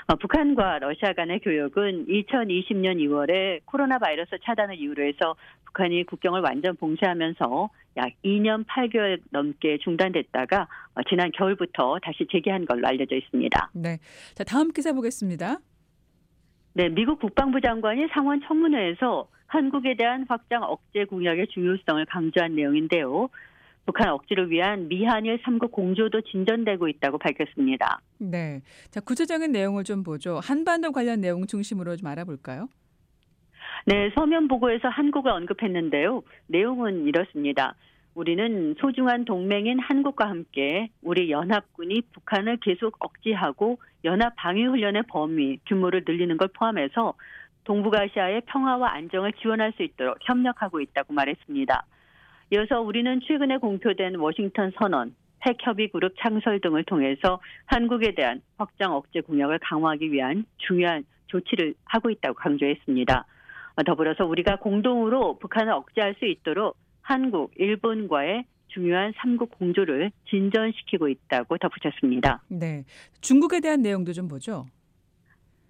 어, 0.07 0.17
북한과 0.17 0.81
러시아 0.81 1.15
간의 1.15 1.41
교역은 1.41 2.07
2020년 2.07 2.99
2월에 2.99 3.61
코로나 3.65 3.99
바이러스 3.99 4.37
차단을 4.45 4.77
이유로 4.77 5.03
해서 5.03 5.35
북한이 5.67 6.05
국경을 6.05 6.43
완전 6.43 6.77
봉쇄하면서 6.77 7.71
약 7.97 8.11
2년 8.25 8.67
8개월 8.67 9.21
넘게 9.31 9.79
중단됐다가 9.79 10.69
어, 10.95 11.03
지난 11.09 11.31
겨울부터 11.33 11.99
다시 12.03 12.27
재개한 12.31 12.67
걸로 12.67 12.87
알려져 12.87 13.17
있습니다. 13.17 13.71
네. 13.75 13.99
자, 14.35 14.45
다음 14.45 14.73
기사 14.73 14.93
보겠습니다. 14.93 15.59
네, 16.75 16.89
미국 16.89 17.21
국방부 17.21 17.61
장관이 17.61 18.09
상원 18.13 18.41
청문회에서 18.47 19.29
한국에 19.47 19.95
대한 19.97 20.27
확장 20.29 20.65
억제 20.65 21.05
공약의 21.05 21.47
중요성을 21.49 22.05
강조한 22.07 22.57
내용인데요. 22.57 23.29
북한 23.87 24.09
억지를 24.09 24.51
위한 24.51 24.89
미한일 24.89 25.41
3국 25.43 25.71
공조도 25.71 26.23
진전되고 26.23 26.89
있다고 26.89 27.19
밝혔습니다. 27.19 28.01
네. 28.19 28.63
자, 28.91 29.01
구체적인 29.01 29.53
내용을 29.53 29.85
좀 29.85 30.03
보죠. 30.03 30.41
한반도 30.43 30.93
관련 30.93 31.21
내용 31.21 31.47
중심으로 31.47 31.97
좀 31.97 32.09
알아볼까요? 32.09 32.69
네, 33.87 34.11
서면 34.15 34.49
보고에서 34.49 34.89
한국을 34.89 35.31
언급했는데요. 35.33 36.23
내용은 36.47 37.07
이렇습니다. 37.07 37.75
우리는 38.15 38.75
소중한 38.79 39.25
동맹인 39.25 39.79
한국과 39.81 40.29
함께 40.29 40.89
우리 41.03 41.31
연합군이 41.31 42.03
북한을 42.13 42.59
계속 42.59 42.97
억지하고 43.01 43.79
연합 44.05 44.35
방위 44.37 44.65
훈련의 44.65 45.03
범위, 45.09 45.59
규모를 45.67 46.05
늘리는 46.07 46.37
걸 46.37 46.49
포함해서 46.49 47.15
동북아시아의 47.65 48.43
평화와 48.47 48.95
안정을 48.95 49.33
지원할 49.35 49.73
수 49.73 49.83
있도록 49.83 50.19
협력하고 50.23 50.81
있다고 50.81 51.13
말했습니다. 51.13 51.85
이어서 52.51 52.81
우리는 52.81 53.21
최근에 53.27 53.59
공표된 53.59 54.17
워싱턴 54.17 54.73
선언, 54.79 55.15
핵협의 55.47 55.89
그룹 55.89 56.15
창설 56.19 56.61
등을 56.61 56.85
통해서 56.85 57.41
한국에 57.67 58.15
대한 58.15 58.41
확장 58.57 58.95
억제 58.95 59.21
공약을 59.21 59.59
강화하기 59.61 60.13
위한 60.13 60.45
중요한 60.59 61.05
조치를 61.27 61.75
하고 61.85 62.11
있다고 62.11 62.35
강조했습니다. 62.35 63.27
더불어서 63.87 64.25
우리가 64.25 64.57
공동으로 64.57 65.39
북한을 65.39 65.73
억제할 65.73 66.15
수 66.19 66.27
있도록 66.27 66.77
한국, 67.03 67.53
일본과의 67.57 68.45
중요한 68.69 69.13
삼국 69.17 69.51
공조를 69.59 70.11
진전시키고 70.29 71.09
있다고 71.09 71.59
덧붙였습니다. 71.59 72.43
네. 72.49 72.85
중국에 73.21 73.61
대한 73.61 73.83
내용도 73.83 74.13
좀 74.13 74.29
보죠. 74.29 74.67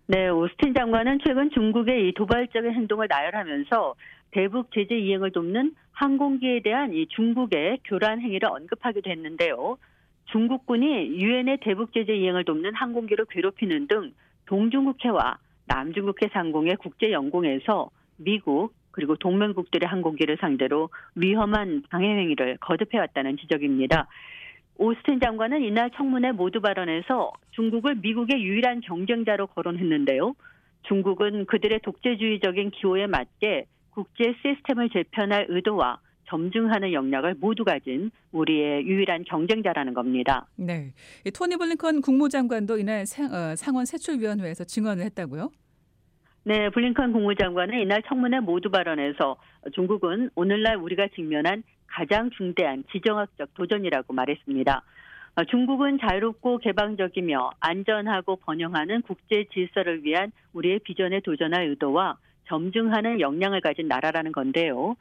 네, 0.06 0.28
오스틴 0.28 0.74
장관은 0.74 1.18
최근 1.26 1.50
중국의 1.50 2.08
이 2.08 2.14
도발적인 2.14 2.72
행동을 2.72 3.06
나열하면서 3.08 3.94
대북 4.35 4.73
제재 4.73 4.97
이행을 4.97 5.31
돕는 5.31 5.75
항공기에 5.92 6.61
대한 6.61 6.92
이 6.92 7.07
중국의 7.07 7.79
교란 7.85 8.20
행위를 8.20 8.49
언급하기도 8.51 9.09
했는데요. 9.09 9.79
중국군이 10.33 11.23
유엔의 11.23 11.59
대북 11.62 11.92
제재 11.92 12.12
이행을 12.14 12.44
돕는 12.44 12.75
항공기를 12.75 13.27
괴롭히는 13.31 13.87
등 13.87 14.12
동중국해와 14.47 15.38
남중국해 15.66 16.31
상공의 16.33 16.77
국제 16.77 17.12
영공에서 17.12 17.90
미국, 18.16 18.75
그리고 18.90 19.14
동맹국들의 19.16 19.88
항공기를 19.88 20.37
상대로 20.40 20.88
위험한 21.14 21.85
방해 21.88 22.09
행위를 22.09 22.59
거듭해왔다는 22.61 23.37
지적입니다. 23.37 24.09
오스틴 24.77 25.20
장관은 25.20 25.62
이날 25.62 25.92
청문회 25.92 26.33
모두 26.33 26.61
발언에서 26.61 27.33
중국을 27.53 27.94
미국의 27.97 28.42
유일한 28.42 28.81
경쟁자로 28.81 29.47
거론했는데요. 29.49 30.35
중국은 30.83 31.47
그들의 31.47 31.81
독재주의적인 31.81 32.73
기호에 32.73 33.07
맞게 33.07 33.66
국제 33.94 34.35
시스템을 34.42 34.90
재편할 34.90 35.46
의도와 35.48 35.98
점증하는 36.26 36.92
역량을 36.92 37.35
모두 37.38 37.64
가진 37.64 38.11
우리의 38.33 38.87
유일한 38.87 39.24
경쟁자라는 39.24 39.94
겁니다. 39.94 40.46
네. 40.57 40.92
토니 41.33 41.57
블링컨 41.57 42.00
국무장관도 42.00 42.78
이날 42.78 43.02
어, 43.02 43.54
상원 43.57 43.85
세출위원회에서 43.85 44.64
증언을 44.64 45.04
했다고요? 45.04 45.50
네, 46.44 46.70
블링컨 46.70 47.12
국무장관은 47.12 47.80
이날 47.80 48.02
청문회 48.02 48.40
모두 48.40 48.70
발언에서 48.70 49.37
중국은 49.74 50.30
오늘날 50.35 50.76
우리가 50.76 51.09
직면한 51.14 51.62
가장 51.87 52.30
중대한 52.30 52.85
지정학적 52.90 53.54
도전이라고 53.54 54.12
말했습니다. 54.12 54.83
중국은 55.50 55.98
자유롭고 56.00 56.59
개방적이며 56.59 57.50
안전하고 57.61 58.37
번영하는 58.37 59.02
국제 59.02 59.44
질서를 59.52 60.04
위한 60.04 60.33
우리의 60.52 60.80
비전에 60.80 61.20
도전할 61.20 61.68
의도와 61.68 62.18
점증하는 62.46 63.20
역량을 63.20 63.61
가진 63.61 63.88
나라라는 63.88 64.33
건데요. 64.33 64.96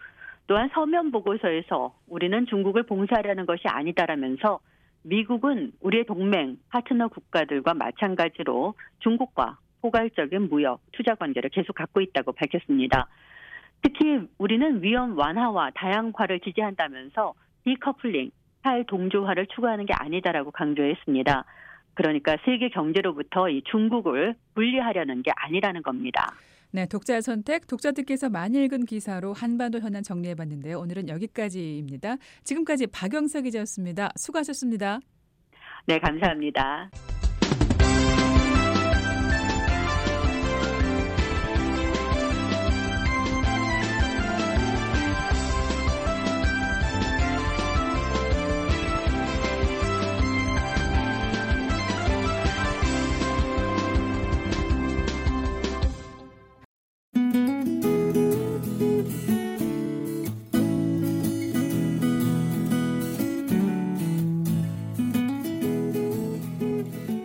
또한 0.48 0.70
서면 0.74 1.12
보고서에서 1.12 1.94
우리는 2.08 2.46
중국을 2.48 2.84
봉사하려는 2.84 3.46
것이 3.46 3.64
아니다라면서 3.68 4.60
미국은 5.04 5.74
우리의 5.82 6.06
동맹, 6.06 6.58
파트너 6.70 7.10
국가들과 7.10 7.74
마찬가지로 7.74 8.74
중국과 9.00 9.58
포괄적인 9.82 10.50
무역, 10.50 10.80
투자 10.94 11.16
관계를 11.16 11.50
계속 11.50 11.74
갖고 11.74 12.00
있다고 12.02 12.32
밝혔습니다. 12.32 13.08
특히 13.82 14.22
우리는 14.38 14.82
위험 14.82 15.18
완화와 15.18 15.72
다양화를 15.76 16.40
지지한다면서 16.40 17.34
디커플링, 17.66 18.32
탈동조화를 18.64 19.48
추구하는 19.48 19.86
게 19.86 19.94
아니다라고 19.94 20.52
강조했습니다. 20.52 21.44
그러니까 21.94 22.38
세계 22.46 22.70
경제로부터 22.70 23.50
이 23.50 23.62
중국을 23.64 24.36
분리하려는 24.56 25.22
게 25.22 25.32
아니라는 25.36 25.84
겁니다. 25.84 26.32
네, 26.76 26.88
독자 26.88 27.22
선택 27.22 27.68
독자들께서 27.68 28.30
많이 28.30 28.64
읽은 28.66 28.86
기사로 28.86 29.32
한반도 29.34 29.80
현안 29.80 30.02
정리해봤는데요. 30.02 30.80
오늘은 30.80 31.08
여기까지입니다. 31.08 32.18
지금까지 32.44 32.88
박영석 32.88 33.44
기자였습니다. 33.44 34.10
수고하셨습니다. 34.16 35.00
네, 35.86 36.00
감사합니다. 36.00 36.90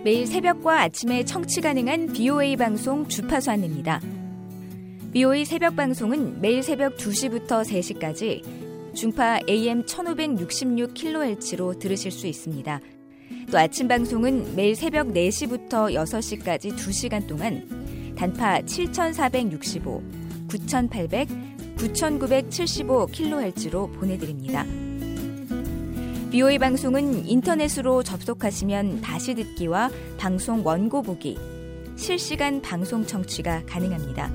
매일 0.08 0.26
새벽과 0.26 0.80
아침에 0.80 1.22
청취 1.22 1.60
가능한 1.60 2.14
BOA 2.14 2.56
방송 2.56 3.06
주파수 3.08 3.50
안내입니다. 3.50 4.00
BOA 5.12 5.44
새벽 5.44 5.76
방송은 5.76 6.40
매일 6.40 6.62
새벽 6.62 6.96
2시부터 6.96 7.62
3시까지 7.62 8.94
중파 8.94 9.40
AM 9.46 9.84
1566kHz로 9.84 11.78
들으실 11.78 12.10
수 12.10 12.26
있습니다. 12.26 12.80
또 13.52 13.58
아침 13.58 13.86
방송은 13.86 14.56
매일 14.56 14.74
새벽 14.74 15.08
4시부터 15.08 15.92
6시까지 15.92 16.74
2시간 16.74 17.26
동안 17.26 18.14
단파 18.16 18.62
7465, 18.64 20.02
9800, 20.48 21.28
9975kHz로 21.76 23.92
보내드립니다. 23.92 24.64
BOA 26.30 26.58
방송은 26.58 27.26
인터넷으로 27.26 28.02
접속하시면 28.02 29.00
다시 29.00 29.34
듣기와 29.34 29.88
방송 30.18 30.62
원고 30.64 31.00
보기, 31.00 31.38
실시간 31.96 32.60
방송 32.60 33.06
청취가 33.06 33.62
가능합니다. 33.64 34.30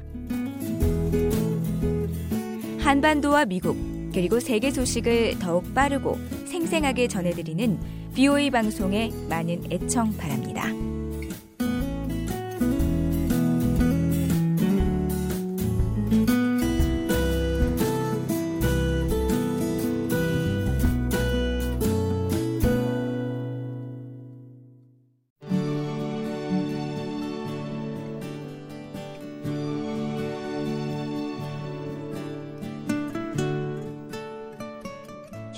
한반도와 2.80 3.46
미국 3.46 3.89
그리고 4.14 4.40
세계 4.40 4.72
소식을 4.72 5.40
더욱 5.40 5.74
빠르고 5.74 6.18
생생하게 6.46 7.08
전해드리는 7.08 7.80
BOA 8.16 8.50
방송에 8.50 9.12
많은 9.30 9.72
애청 9.72 10.16
바랍니다. 10.18 10.89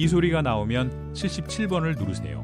이 0.00 0.08
소리가 0.08 0.40
나오면 0.40 1.12
77번을 1.12 1.98
누르세요. 1.98 2.42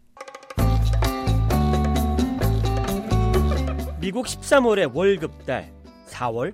미국 4.01 4.27
13월의 4.27 4.93
월급달 4.93 5.71
4월 6.09 6.53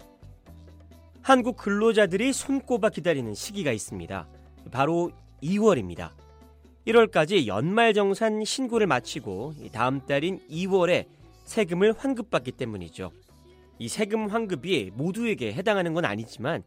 한국 1.23 1.57
근로자들이 1.57 2.35
손꼽아 2.35 2.91
기다리는 2.91 3.33
시기가 3.33 3.73
있습니다. 3.73 4.29
바로 4.71 5.11
2월입니다. 5.43 6.11
1월까지 6.87 7.47
연말정산 7.47 8.45
신고를 8.45 8.87
마치고 8.87 9.55
다음 9.73 10.05
달인 10.05 10.39
2월에 10.51 11.07
세금을 11.51 11.95
환급받기 11.99 12.53
때문이죠. 12.53 13.11
이 13.81 13.89
세금 13.89 14.29
환급이 14.29 14.93
모두에게 14.95 15.53
해당하는 15.53 15.95
건 15.95 16.05
아니지만 16.05 16.63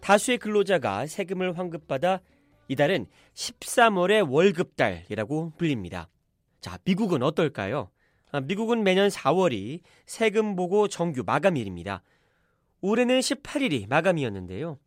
다수의 0.00 0.38
근로자가 0.38 1.06
세금을 1.06 1.58
환급받아 1.58 2.20
이달은 2.68 3.08
13월의 3.34 4.30
월급달이라고 4.30 5.52
불립니다. 5.58 6.08
자, 6.62 6.78
미국은 6.84 7.22
어떨까요? 7.22 7.90
아, 8.30 8.40
미국은 8.40 8.82
매년 8.82 9.08
4월이 9.08 9.80
세금 10.06 10.56
보고 10.56 10.88
정규 10.88 11.24
마감일입니다. 11.26 12.02
올해는 12.80 13.20
18일이 13.20 13.86
마감이었는데요. 13.86 14.78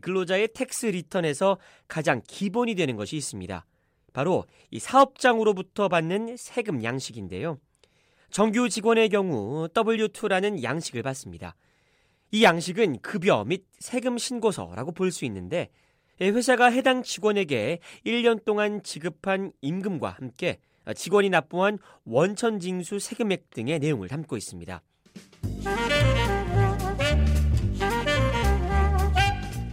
근로자의 0.00 0.48
tax 0.54 0.86
return에서 0.86 1.58
가장 1.88 2.22
기본이 2.26 2.74
되는 2.74 2.96
것이 2.96 3.18
있습니다. 3.18 3.66
바로 4.14 4.46
이 4.70 4.78
사업장으로부터 4.78 5.90
받는 5.90 6.38
세금 6.38 6.82
양식인데요. 6.82 7.58
정규 8.34 8.68
직원의 8.68 9.10
경우 9.10 9.68
W2라는 9.68 10.64
양식을 10.64 11.04
받습니다. 11.04 11.54
이 12.32 12.42
양식은 12.42 12.98
급여 12.98 13.44
및 13.44 13.64
세금 13.78 14.18
신고서라고 14.18 14.90
볼 14.90 15.12
수 15.12 15.24
있는데 15.26 15.68
회사가 16.20 16.66
해당 16.66 17.04
직원에게 17.04 17.78
1년 18.04 18.44
동안 18.44 18.82
지급한 18.82 19.52
임금과 19.60 20.16
함께 20.18 20.58
직원이 20.96 21.30
납부한 21.30 21.78
원천 22.04 22.58
징수 22.58 22.98
세금액 22.98 23.50
등의 23.50 23.78
내용을 23.78 24.08
담고 24.08 24.36
있습니다. 24.36 24.82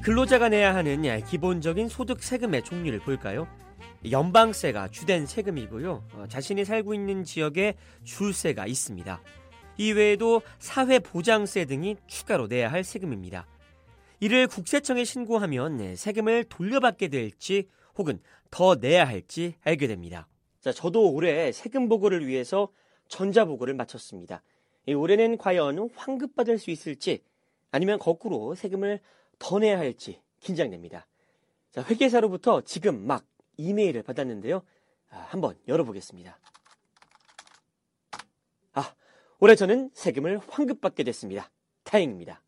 근로자가 0.04 0.50
내야 0.50 0.76
하는 0.76 1.02
기본적인 1.26 1.90
소득 1.90 2.22
세금의 2.22 2.64
종류를 2.64 3.00
볼까요? 3.00 3.48
연방세가 4.10 4.88
주된 4.90 5.26
세금이고요. 5.26 6.08
어, 6.14 6.26
자신이 6.28 6.66
살고 6.66 6.94
있는 6.94 7.24
지역에 7.24 7.76
줄세가 8.04 8.66
있습니다. 8.66 9.22
이외에도 9.78 10.42
사회보장세 10.60 11.66
등이 11.66 11.98
추가로 12.08 12.48
내야 12.48 12.72
할 12.72 12.84
세금입니다. 12.84 13.48
이를 14.20 14.48
국세청에 14.48 15.04
신고하면 15.04 15.96
세금을 15.96 16.46
돌려받게 16.46 17.08
될지 17.08 17.68
혹은 17.98 18.20
더 18.52 18.76
내야 18.76 19.06
할지 19.08 19.56
알게 19.64 19.88
됩니다. 19.88 20.28
자, 20.60 20.72
저도 20.72 21.12
올해 21.12 21.52
세금 21.52 21.90
보고를 21.90 22.28
위해서 22.28 22.70
전자보고를 23.08 23.74
마쳤습니다. 23.74 24.44
올해는 24.88 25.38
과연 25.38 25.90
환급받을 25.96 26.58
수 26.58 26.70
있을지 26.70 27.24
아니면 27.72 27.98
거꾸로 27.98 28.54
세금을 28.56 29.00
더 29.40 29.60
내야 29.60 29.80
할지 29.80 30.22
긴장됩니다. 30.40 31.08
자, 31.72 31.84
회계사로부터 31.84 32.62
지금 32.62 33.08
막 33.08 33.26
이메일을 33.62 34.04
받았는데요. 34.04 34.64
아, 35.10 35.18
한번 35.30 35.56
열어보겠습니다. 35.68 36.40
아, 38.74 38.94
올해 39.40 39.56
저는 39.56 39.92
세금을 39.94 40.40
환급받게 40.48 41.04
됐습니다. 41.04 41.50
다행입니다. 41.84 42.42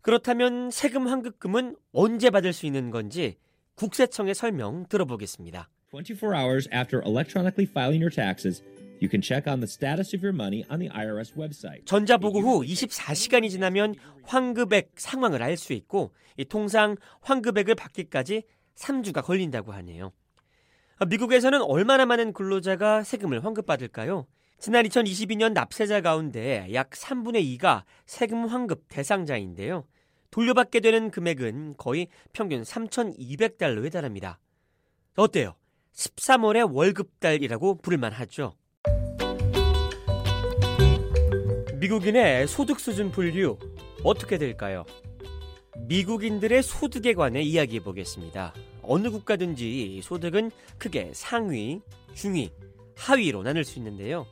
그렇다면 0.00 0.70
세금 0.70 1.06
환급금은 1.06 1.76
언제 1.92 2.30
받을 2.30 2.52
수 2.52 2.66
있는 2.66 2.90
건지 2.90 3.36
국세청의 3.76 4.34
설명 4.34 4.86
들어보겠습니다. 4.86 5.68
24 5.92 6.34
hours 6.34 6.68
after 6.74 7.02
electronically 7.06 7.68
filing 7.68 8.02
your 8.02 8.10
taxes, 8.10 8.62
you 9.00 9.08
can 9.08 9.20
check 9.20 9.46
on 9.46 9.60
the 9.60 9.68
status 9.68 10.14
of 10.16 10.24
your 10.24 10.34
money 10.34 10.64
on 10.70 10.80
the 10.80 10.90
IRS 10.90 11.34
website. 11.36 11.84
전자보고 11.86 12.40
후 12.40 12.62
24시간이 12.62 13.50
지나면 13.50 13.94
환급액 14.24 14.92
상황을 14.96 15.42
알 15.42 15.56
수 15.56 15.72
있고 15.74 16.12
통상 16.48 16.96
환급액을 17.20 17.74
받기까지 17.74 18.42
3주가 18.74 19.22
걸린다고 19.22 19.72
하네요. 19.72 20.12
미국에서는 21.08 21.62
얼마나 21.62 22.06
많은 22.06 22.32
근로자가 22.32 23.02
세금을 23.02 23.44
환급받을까요? 23.44 24.26
지난 24.58 24.84
2022년 24.84 25.52
납세자 25.52 26.02
가운데 26.02 26.68
약 26.72 26.90
3분의 26.90 27.58
2가 27.58 27.82
세금 28.06 28.46
환급 28.46 28.84
대상자인데요. 28.88 29.84
돌려받게 30.30 30.80
되는 30.80 31.10
금액은 31.10 31.74
거의 31.76 32.08
평균 32.32 32.62
3,200달러에 32.62 33.90
달합니다. 33.90 34.38
어때요? 35.16 35.56
13월의 35.94 36.72
월급달이라고 36.72 37.82
부를만 37.82 38.12
하죠. 38.12 38.54
미국인의 41.80 42.46
소득 42.46 42.78
수준 42.78 43.10
분류 43.10 43.58
어떻게 44.04 44.38
될까요? 44.38 44.84
미국인들의 45.88 46.62
소득에 46.62 47.14
관해 47.14 47.42
이야기해 47.42 47.82
보겠습니다. 47.82 48.54
어느 48.82 49.10
국가든지 49.10 50.00
소득은 50.02 50.50
크게 50.78 51.10
상위, 51.14 51.80
중위, 52.14 52.50
하위로 52.96 53.42
나눌 53.42 53.64
수 53.64 53.78
있는데요. 53.78 54.26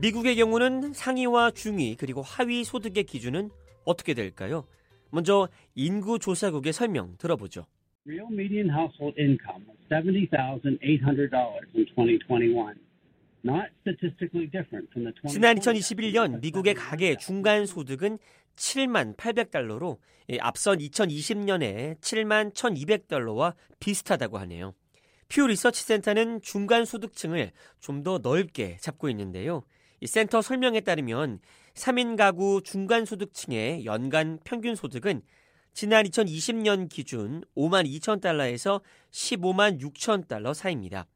미국의 0.00 0.36
경우는 0.36 0.92
상위와 0.92 1.52
중위 1.52 1.96
그리고 1.96 2.22
하위 2.22 2.64
소득의 2.64 3.04
기준은 3.04 3.50
어떻게 3.84 4.14
될까요? 4.14 4.64
먼저 5.10 5.48
인구 5.74 6.18
조사국의 6.18 6.72
설명 6.72 7.16
들어보죠. 7.18 7.66
Real 8.06 8.28
median 8.30 8.70
household 8.70 9.18
income 9.20 9.64
was 9.68 9.78
$70,800 9.90 10.64
in 10.66 10.78
2021. 11.74 12.74
지난 15.28 15.56
2021년 15.56 16.40
미국의 16.40 16.74
가계 16.74 17.16
중간 17.16 17.66
소득은 17.66 18.18
7만 18.56 19.16
800달러로 19.16 19.98
앞선 20.40 20.78
2020년에 20.78 21.98
7만 22.00 22.52
1200달러와 22.52 23.54
비슷하다고 23.80 24.38
하네요. 24.38 24.74
퓨 25.28 25.46
리서치 25.46 25.82
센터는 25.84 26.40
중간 26.42 26.84
소득층을 26.84 27.52
좀 27.80 28.02
더 28.02 28.18
넓게 28.18 28.78
잡고 28.80 29.08
있는데요. 29.10 29.62
이 30.00 30.06
센터 30.06 30.42
설명에 30.42 30.80
따르면 30.80 31.40
3인 31.74 32.16
가구 32.16 32.62
중간 32.64 33.04
소득층의 33.04 33.84
연간 33.84 34.38
평균 34.44 34.74
소득은 34.74 35.22
지난 35.74 36.04
2020년 36.04 36.88
기준 36.88 37.44
5만 37.56 37.86
2천 37.86 38.20
달러에서 38.20 38.80
15만 39.10 39.80
6천 39.80 40.26
달러 40.26 40.52
사이입니다. 40.54 41.06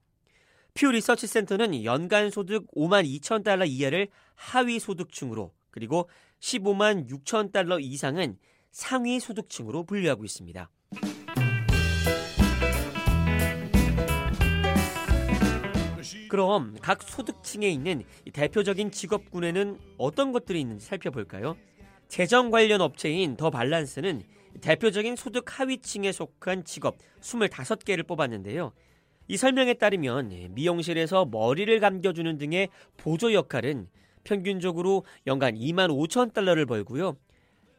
퓨 0.75 0.91
리서치 0.91 1.27
센터는 1.27 1.85
연간 1.85 2.31
소득 2.31 2.67
5만 2.75 3.05
2천 3.05 3.45
달러 3.45 3.65
이하를 3.65 4.09
하위 4.35 4.79
소득층으로 4.79 5.53
그리고 5.71 6.09
15만 6.41 7.09
6천 7.09 7.53
달러 7.53 7.79
이상은 7.79 8.39
상위 8.71 9.21
소득층으로 9.21 9.85
분류하고 9.85 10.25
있습니다. 10.25 10.71
그럼 16.31 16.75
각 16.81 17.03
소득층에 17.03 17.69
있는 17.69 18.05
대표적인 18.33 18.91
직업군에는 18.91 19.79
어떤 19.99 20.33
것들이 20.33 20.63
있는지 20.63 20.87
살펴볼까요? 20.87 21.59
재정 22.09 22.51
관련 22.51 22.81
업체인 22.81 23.37
더 23.37 23.51
발란스는 23.51 24.23
대표적인 24.63 25.17
소득 25.17 25.61
하위층에 25.61 26.11
속한 26.13 26.65
직업 26.65 26.97
25개를 27.21 28.07
뽑았는데요. 28.07 28.73
이 29.29 29.37
설명에 29.37 29.75
따르면 29.75 30.51
미용실에서 30.51 31.27
머리를 31.27 31.79
감겨주는 31.81 32.39
등의 32.39 32.69
보조 32.97 33.33
역할은 33.33 33.89
평균적으로 34.25 35.05
연간 35.27 35.55
2만 35.55 35.89
5천 35.89 36.33
달러를 36.33 36.67
벌고요. 36.67 37.17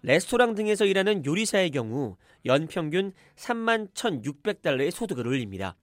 레스토랑 0.02 0.56
등에서 0.56 0.86
일하는 0.86 1.26
요리사의 1.26 1.70
경우 1.72 2.18
연평균 2.46 3.14
3만 3.36 3.94
1,600달러의 3.94 4.92
소득을 4.92 5.26
올립니다. 5.28 5.76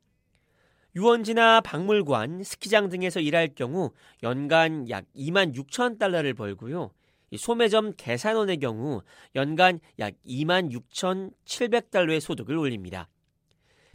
유원지나 0.95 1.61
박물관, 1.61 2.43
스키장 2.43 2.89
등에서 2.89 3.21
일할 3.21 3.49
경우 3.55 3.93
연간 4.23 4.91
약 4.91 5.05
2만 5.17 5.55
6천 5.55 5.99
달러를 5.99 6.35
벌고요. 6.35 6.91
소매점 7.37 7.95
계산원의 7.97 8.59
경우 8.59 9.03
연간 9.37 9.79
약 10.01 10.15
2만 10.27 10.73
6,700달러의 10.73 12.21
소득을 12.21 12.57
올립니다. 12.57 13.09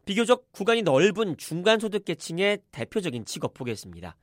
비교적 0.05 0.51
구간이 0.51 0.83
넓은 0.83 1.35
중간 1.35 1.79
소득 1.79 2.05
계층의 2.05 2.59
대표적인 2.71 3.25
직업 3.25 3.53
보겠습니다. 3.55 4.15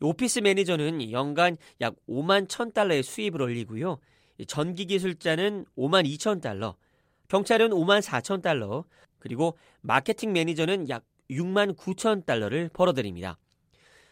오피스 0.00 0.40
매니저는 0.40 1.10
연간 1.10 1.56
약 1.80 1.94
5만 2.08 2.48
1,000달러의 2.48 3.02
수입을 3.02 3.40
올리고요. 3.40 3.98
전기 4.46 4.84
기술자는 4.86 5.64
5만 5.76 6.06
2천 6.06 6.42
달러, 6.42 6.76
경찰은 7.28 7.70
5만 7.70 8.02
4천 8.02 8.42
달러, 8.42 8.84
그리고 9.18 9.56
마케팅 9.80 10.32
매니저는 10.32 10.88
약 10.88 11.04
6만 11.30 11.76
9천 11.76 12.26
달러를 12.26 12.68
벌어들입니다. 12.72 13.38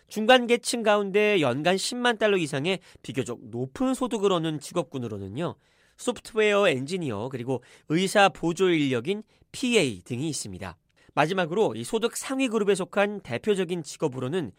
중간 0.08 0.46
계층 0.46 0.82
가운데 0.82 1.40
연간 1.40 1.76
10만 1.76 2.18
달러 2.18 2.36
이상의 2.36 2.80
비교적 3.02 3.40
높은 3.42 3.94
소득을 3.94 4.32
얻는 4.32 4.60
직업군으로는요. 4.60 5.54
소프트웨어 5.96 6.68
엔지니어 6.68 7.28
그리고 7.30 7.62
의사 7.88 8.28
보조 8.30 8.70
인력인 8.70 9.22
PA 9.52 10.00
등이 10.02 10.28
있습니다. 10.28 10.76
마지막으로 11.14 11.74
이 11.74 11.84
소득 11.84 12.16
상위 12.16 12.48
그룹에 12.48 12.74
속한 12.74 13.20
대표적인 13.20 13.82
직업으로는 13.82 14.52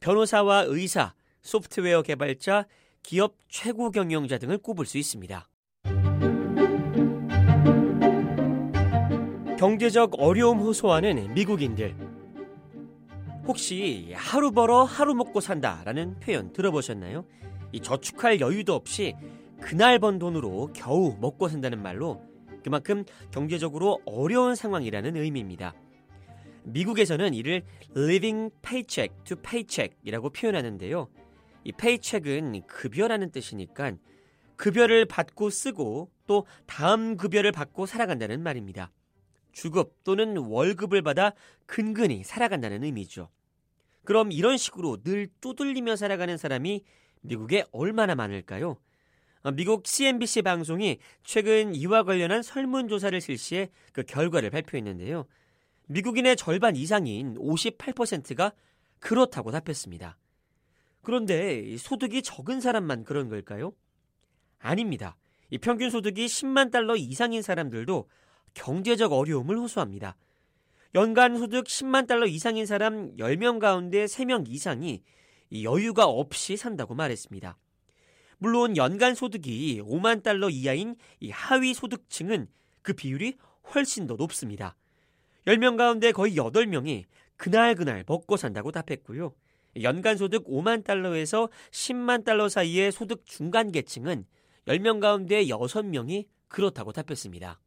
변호사와 0.00 0.64
의사, 0.68 1.14
소프트웨어 1.42 2.02
개발자, 2.02 2.66
기업 3.02 3.36
최고 3.48 3.90
경영자 3.90 4.38
등을 4.38 4.58
꼽을 4.58 4.86
수 4.86 4.98
있습니다. 4.98 5.48
경제적 9.58 10.12
어려움 10.18 10.60
호소하는 10.60 11.34
미국인들. 11.34 11.96
혹시 13.46 14.12
하루 14.14 14.52
벌어 14.52 14.84
하루 14.84 15.14
먹고 15.14 15.40
산다라는 15.40 16.20
표현 16.20 16.52
들어보셨나요? 16.52 17.24
이 17.72 17.80
저축할 17.80 18.40
여유도 18.40 18.74
없이 18.74 19.16
그날 19.60 19.98
번 19.98 20.18
돈으로 20.18 20.70
겨우 20.74 21.16
먹고 21.18 21.48
산다는 21.48 21.82
말로 21.82 22.22
그만큼 22.62 23.04
경제적으로 23.30 24.00
어려운 24.04 24.54
상황이라는 24.54 25.16
의미입니다. 25.16 25.74
미국에서는 26.68 27.34
이를 27.34 27.62
living 27.96 28.50
paycheck 28.62 29.14
to 29.24 29.36
paycheck이라고 29.36 30.30
표현하는데요. 30.30 31.08
이 31.64 31.72
페이첵은 31.72 32.66
급여라는 32.66 33.30
뜻이니까 33.30 33.92
급여를 34.56 35.04
받고 35.04 35.50
쓰고 35.50 36.10
또 36.26 36.46
다음 36.66 37.16
급여를 37.16 37.52
받고 37.52 37.86
살아간다는 37.86 38.42
말입니다. 38.42 38.90
주급 39.52 40.02
또는 40.04 40.36
월급을 40.36 41.02
받아 41.02 41.32
근근히 41.66 42.22
살아간다는 42.24 42.84
의미죠. 42.84 43.28
그럼 44.04 44.32
이런 44.32 44.56
식으로 44.56 45.02
늘 45.02 45.28
쪼들리며 45.40 45.96
살아가는 45.96 46.36
사람이 46.36 46.84
미국에 47.22 47.64
얼마나 47.72 48.14
많을까요? 48.14 48.78
어, 49.42 49.50
미국 49.52 49.86
CNBC 49.86 50.42
방송이 50.42 50.98
최근 51.24 51.74
이와 51.74 52.04
관련한 52.04 52.42
설문조사를 52.42 53.20
실시해 53.20 53.70
그 53.92 54.02
결과를 54.02 54.50
발표했는데요. 54.50 55.26
미국인의 55.88 56.36
절반 56.36 56.76
이상인 56.76 57.34
58%가 57.34 58.52
그렇다고 59.00 59.50
답했습니다. 59.50 60.18
그런데 61.02 61.76
소득이 61.78 62.22
적은 62.22 62.60
사람만 62.60 63.04
그런 63.04 63.28
걸까요? 63.28 63.72
아닙니다. 64.58 65.16
이 65.50 65.58
평균 65.58 65.90
소득이 65.90 66.26
10만 66.26 66.70
달러 66.70 66.94
이상인 66.96 67.40
사람들도 67.40 68.08
경제적 68.54 69.12
어려움을 69.12 69.56
호소합니다. 69.56 70.16
연간 70.94 71.38
소득 71.38 71.64
10만 71.64 72.06
달러 72.06 72.26
이상인 72.26 72.66
사람 72.66 73.14
10명 73.16 73.58
가운데 73.58 74.04
3명 74.04 74.48
이상이 74.48 75.02
여유가 75.62 76.04
없이 76.04 76.56
산다고 76.56 76.94
말했습니다. 76.94 77.56
물론 78.38 78.76
연간 78.76 79.14
소득이 79.14 79.80
5만 79.82 80.22
달러 80.22 80.50
이하인 80.50 80.96
하위 81.30 81.72
소득층은 81.72 82.48
그 82.82 82.92
비율이 82.92 83.36
훨씬 83.74 84.06
더 84.06 84.14
높습니다. 84.14 84.76
10명 85.48 85.78
가운데 85.78 86.12
거의 86.12 86.34
8명이 86.34 87.04
그날그날 87.38 88.04
먹고 88.06 88.36
산다고 88.36 88.70
답했고요. 88.70 89.32
연간 89.82 90.18
소득 90.18 90.44
5만 90.46 90.84
달러에서 90.84 91.48
10만 91.70 92.22
달러 92.22 92.50
사이의 92.50 92.92
소득 92.92 93.24
중간 93.24 93.72
계층은 93.72 94.26
10명 94.66 95.00
가운데 95.00 95.46
6명이 95.46 96.26
그렇다고 96.48 96.92
답했습니다. 96.92 97.58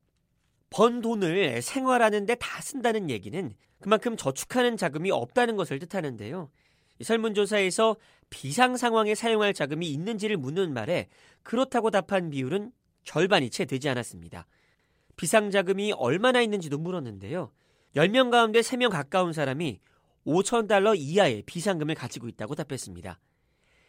번 0.69 1.01
돈을 1.01 1.63
생활하는데 1.63 2.35
다 2.35 2.61
쓴다는 2.61 3.09
얘기는 3.09 3.51
그만큼 3.79 4.15
저축하는 4.15 4.77
자금이 4.77 5.09
없다는 5.09 5.55
것을 5.55 5.79
뜻하는데요. 5.79 6.51
설문조사에서 7.01 7.95
비상 8.29 8.77
상황에 8.77 9.15
사용할 9.15 9.55
자금이 9.55 9.89
있는지를 9.89 10.37
묻는 10.37 10.71
말에 10.71 11.07
그렇다고 11.41 11.89
답한 11.89 12.29
비율은 12.29 12.71
절반이 13.05 13.49
채 13.49 13.65
되지 13.65 13.89
않았습니다. 13.89 14.45
비상 15.15 15.49
자금이 15.49 15.93
얼마나 15.93 16.41
있는지도 16.41 16.77
물었는데요. 16.77 17.51
10명 17.95 18.31
가운데 18.31 18.61
3명 18.61 18.89
가까운 18.89 19.33
사람이 19.33 19.79
5천 20.25 20.67
달러 20.67 20.93
이하의 20.95 21.43
비상금을 21.45 21.95
가지고 21.95 22.27
있다고 22.27 22.55
답했습니다. 22.55 23.19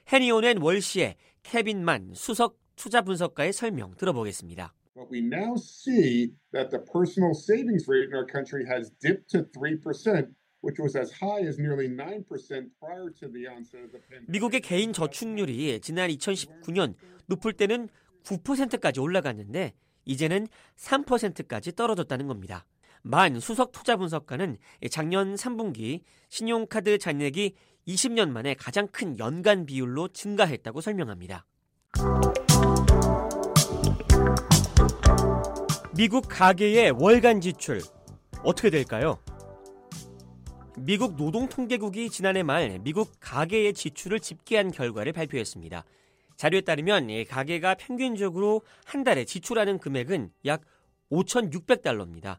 해니온앤 0.09 0.59
월시의 0.59 1.17
케빈만 1.43 2.13
수석 2.15 2.59
투자 2.77 3.03
분석가의 3.03 3.53
설명 3.53 3.95
들어보겠습니다. 3.97 4.75
But 4.95 5.09
we 5.11 5.21
now 5.21 5.55
see 5.57 6.35
that 6.53 6.71
the 6.71 6.83
personal 6.85 7.33
savings 7.35 7.89
rate 7.89 8.09
in 8.09 8.15
our 8.15 8.27
country 8.27 8.65
has 8.67 8.91
dipped 8.99 9.29
to 9.33 9.45
3%. 9.53 10.35
미국의 14.29 14.61
개인 14.61 14.93
저축률이 14.93 15.81
지난 15.81 16.09
2019년 16.09 16.95
높을 17.27 17.53
때는 17.53 17.89
9%까지 18.23 19.01
올라갔는데 19.01 19.73
이제는 20.05 20.47
3%까지 20.77 21.73
떨어졌다는 21.75 22.29
겁니다. 22.29 22.65
만 23.03 23.41
수석 23.41 23.73
투자 23.73 23.97
분석가는 23.97 24.57
작년 24.91 25.35
3분기 25.35 26.03
신용카드 26.29 26.99
잔액이 26.99 27.55
20년 27.87 28.31
만에 28.31 28.55
가장 28.55 28.87
큰 28.89 29.19
연간 29.19 29.67
비율로 29.67 30.09
증가했다고 30.09 30.81
설명합니다. 30.81 31.45
미국 35.97 36.27
가계의 36.29 36.93
월간 36.93 37.41
지출 37.41 37.81
어떻게 38.45 38.71
될까요? 38.71 39.19
미국 40.79 41.17
노동통계국이 41.17 42.09
지난해 42.09 42.43
말 42.43 42.79
미국 42.81 43.13
가계의 43.21 43.75
지출을 43.75 44.21
집계한 44.21 44.71
결과를 44.71 45.13
발표했습니다. 45.13 45.85
자료에 46.37 46.63
따르면 46.63 47.09
가계가 47.29 47.75
평균적으로 47.75 48.63
한 48.85 49.05
달에 49.05 49.25
지출하는 49.25 49.79
금액은 49.79 50.31
약 50.47 50.63
5,600달러입니다. 51.11 52.39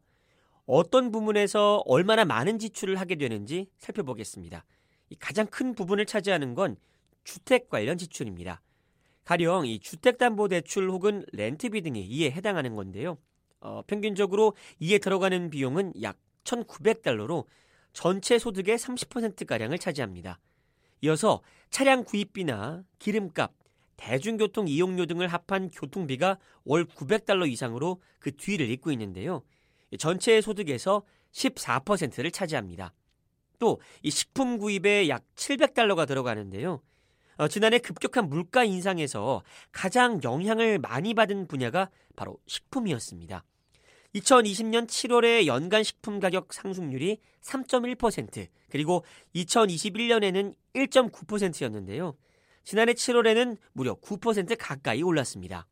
어떤 0.66 1.12
부문에서 1.12 1.84
얼마나 1.86 2.26
많은 2.26 2.60
지출을 2.60 3.00
하게 3.00 3.16
되는지 3.16 3.68
살펴보겠습니다. 3.78 4.66
가장 5.20 5.46
큰 5.48 5.76
부분을 5.76 6.06
차지하는 6.06 6.56
건 6.56 6.78
주택 7.24 7.70
관련 7.70 7.98
지출입니다. 7.98 8.62
가령 9.26 9.66
이 9.66 9.80
주택담보대출 9.80 10.90
혹은 10.90 11.26
렌트비 11.32 11.82
등이 11.82 12.02
이에 12.02 12.32
해당하는 12.32 12.76
건데요. 12.76 13.18
어, 13.62 13.82
평균적으로 13.88 14.54
이에 14.80 14.98
들어가는 14.98 15.50
비용은 15.50 15.94
약 16.02 16.18
1,900달러로 16.44 17.46
전체 17.94 18.38
소득의 18.38 18.78
30%가량을 18.78 19.78
차지합니다. 19.78 20.40
이어서 21.02 21.42
차량 21.70 22.04
구입비나 22.04 22.84
기름값, 23.00 23.54
대중교통 23.96 24.68
이용료 24.68 25.06
등을 25.06 25.28
합한 25.28 25.70
교통비가 25.70 26.38
월 26.66 26.86
900달러 26.86 27.50
이상으로 27.50 28.02
그 28.20 28.36
뒤를 28.36 28.70
잇고 28.70 28.92
있는데요. 28.92 29.44
전체 29.98 30.42
소득에서 30.42 31.04
14%를 31.34 32.32
차지합니다. 32.32 32.94
또 33.60 33.80
이 34.02 34.10
식품 34.10 34.58
구입에 34.58 35.08
약 35.10 35.24
700달러가 35.36 36.08
들어가는데요. 36.08 36.82
어, 37.38 37.48
지난해 37.48 37.80
급격한 37.80 38.30
물가 38.30 38.64
인상에서 38.64 39.42
가장 39.72 40.22
영향을 40.24 40.80
많이 40.80 41.14
받은 41.14 41.48
분야가 41.48 41.90
바로 42.16 42.38
식품이었습니다. 42.46 43.44
2020년 44.16 44.88
7월에 44.88 45.48
연간 45.48 45.82
식품 45.82 46.20
가격 46.20 46.54
상승률이 46.54 47.18
3.1% 47.42 48.48
그리고 48.70 49.04
2021년에는 49.36 50.54
1.9%였는데요. 50.76 52.16
지난해 52.64 52.94
7월에는 52.94 53.58
무려 53.72 53.96
9% 53.96 54.56
가까이 54.60 55.02
올랐습니다. 55.02 55.66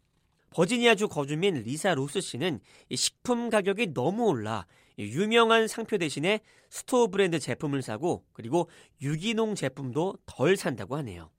버지니아주 0.51 1.07
거주민 1.07 1.55
리사 1.55 1.95
로스 1.95 2.21
씨는 2.21 2.59
식품 2.93 3.49
가격이 3.49 3.93
너무 3.93 4.27
올라 4.27 4.65
유명한 4.99 5.67
상표 5.67 5.97
대신에 5.97 6.41
store 6.69 7.07
brand 7.07 7.39
제품을 7.39 7.81
사고 7.81 8.23
그리고 8.33 8.69
유기농 9.01 9.55
제품도 9.55 10.17
덜 10.25 10.57
산다고 10.57 10.97
하네요. 10.97 11.31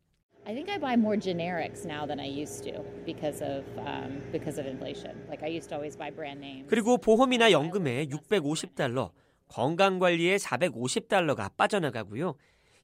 I 0.44 0.54
think 0.54 0.72
I 0.72 0.78
buy 0.78 0.94
more 0.94 1.16
generics 1.16 1.86
now 1.86 2.04
than 2.04 2.18
I 2.18 2.26
used 2.26 2.64
to 2.64 2.82
because 3.06 3.44
of 3.44 3.62
um, 3.78 4.20
because 4.32 4.58
of 4.58 4.66
inflation. 4.66 5.14
Like 5.28 5.44
I 5.44 5.54
used 5.54 5.68
to 5.68 5.76
always 5.76 5.96
buy 5.96 6.10
brand 6.10 6.40
names. 6.40 6.68
그리고 6.68 6.98
보험이나 6.98 7.52
연금에 7.52 8.06
650달러, 8.06 9.12
건강 9.46 10.00
관리에 10.00 10.38
450달러가 10.38 11.56
빠져나가고요. 11.56 12.34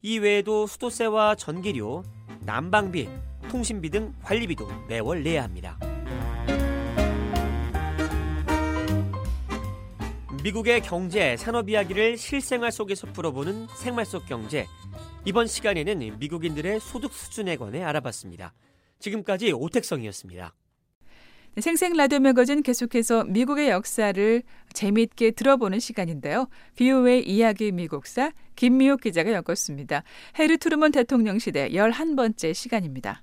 이 0.02 0.18
외에도 0.18 0.68
수도세와 0.68 1.34
전기료, 1.34 2.04
난방비, 2.42 3.08
통신비 3.50 3.90
등 3.90 4.14
관리비도 4.22 4.68
매월 4.86 5.24
내야 5.24 5.42
합니다. 5.42 5.76
미국의 10.42 10.83
경제, 10.83 11.37
산업 11.37 11.68
이야기를 11.68 12.16
실생활 12.16 12.70
속에서 12.70 13.09
풀어보는 13.09 13.66
생활 13.77 14.07
속 14.07 14.24
경제. 14.27 14.66
이번 15.24 15.48
시간에는 15.48 16.18
미국인들의 16.20 16.79
소득 16.79 17.12
수준에 17.12 17.57
관해 17.57 17.83
알아봤습니다. 17.83 18.55
지금까지 19.01 19.51
오택성이었습니다. 19.51 20.55
네, 21.55 21.61
생생 21.61 21.92
라디오 21.94 22.20
매거진 22.20 22.62
계속해서 22.62 23.24
미국의 23.24 23.70
역사를 23.70 24.42
재미있게 24.72 25.33
들어보는 25.33 25.81
시간인데요. 25.81 26.48
비오의 26.77 27.29
이야기 27.29 27.72
미국사 27.72 28.31
김미옥 28.55 29.01
기자가 29.01 29.33
엮었습니다. 29.33 30.05
해리 30.38 30.57
트루먼 30.59 30.92
대통령 30.92 31.40
시대 31.40 31.68
11번째 31.70 32.55
시간입니다. 32.55 33.22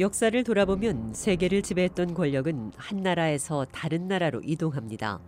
역사를 0.00 0.42
돌아보면 0.42 1.12
세계를 1.12 1.60
지배했던 1.60 2.14
권력은 2.14 2.72
한 2.74 3.02
나라에서 3.02 3.66
다른 3.66 4.08
나라로 4.08 4.40
이동합니다. 4.42 5.20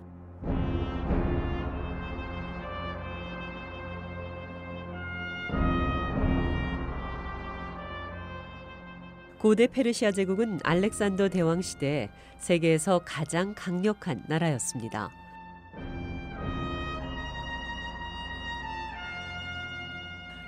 고대 9.39 9.67
페르시아 9.67 10.11
제국은 10.11 10.59
알렉산더 10.65 11.29
대왕 11.29 11.61
시대 11.61 12.09
세계에서 12.39 13.03
가장 13.05 13.55
강력한 13.55 14.25
나라였습니다. 14.27 15.11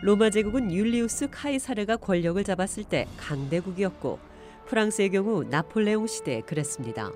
로마 0.04 0.28
제국은 0.28 0.70
율리우스 0.70 1.30
카이사르가 1.30 1.96
권력을 1.96 2.44
잡았을 2.44 2.84
때 2.84 3.06
강대국이었고 3.16 4.18
프랑스의 4.66 5.08
경우 5.08 5.44
나폴레옹 5.44 6.06
시대에 6.06 6.42
그랬습니다. 6.42 7.10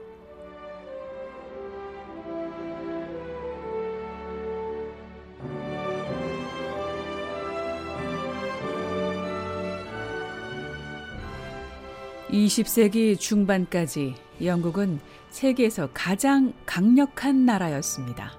(20세기) 12.30 13.20
중반까지 13.20 14.14
영국은 14.42 14.98
세계에서 15.28 15.90
가장 15.92 16.54
강력한 16.64 17.44
나라였습니다. 17.44 18.37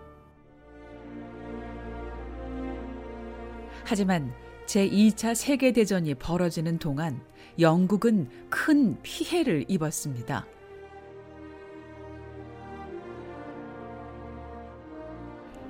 하지만 3.90 4.32
제2차 4.68 5.34
세계대전이 5.34 6.14
벌어지는 6.14 6.78
동안 6.78 7.20
영국은 7.58 8.30
큰 8.48 9.02
피해를 9.02 9.66
입었습니다. 9.68 10.46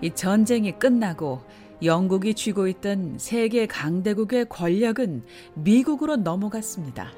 이 0.02 0.12
전쟁이 0.14 0.78
끝나고 0.78 1.40
영국이 1.82 2.34
쥐고 2.34 2.68
있던 2.68 3.18
세계 3.18 3.66
강대국의 3.66 4.50
권력은 4.50 5.24
미국으로 5.54 6.18
넘어갔습니다. 6.18 7.14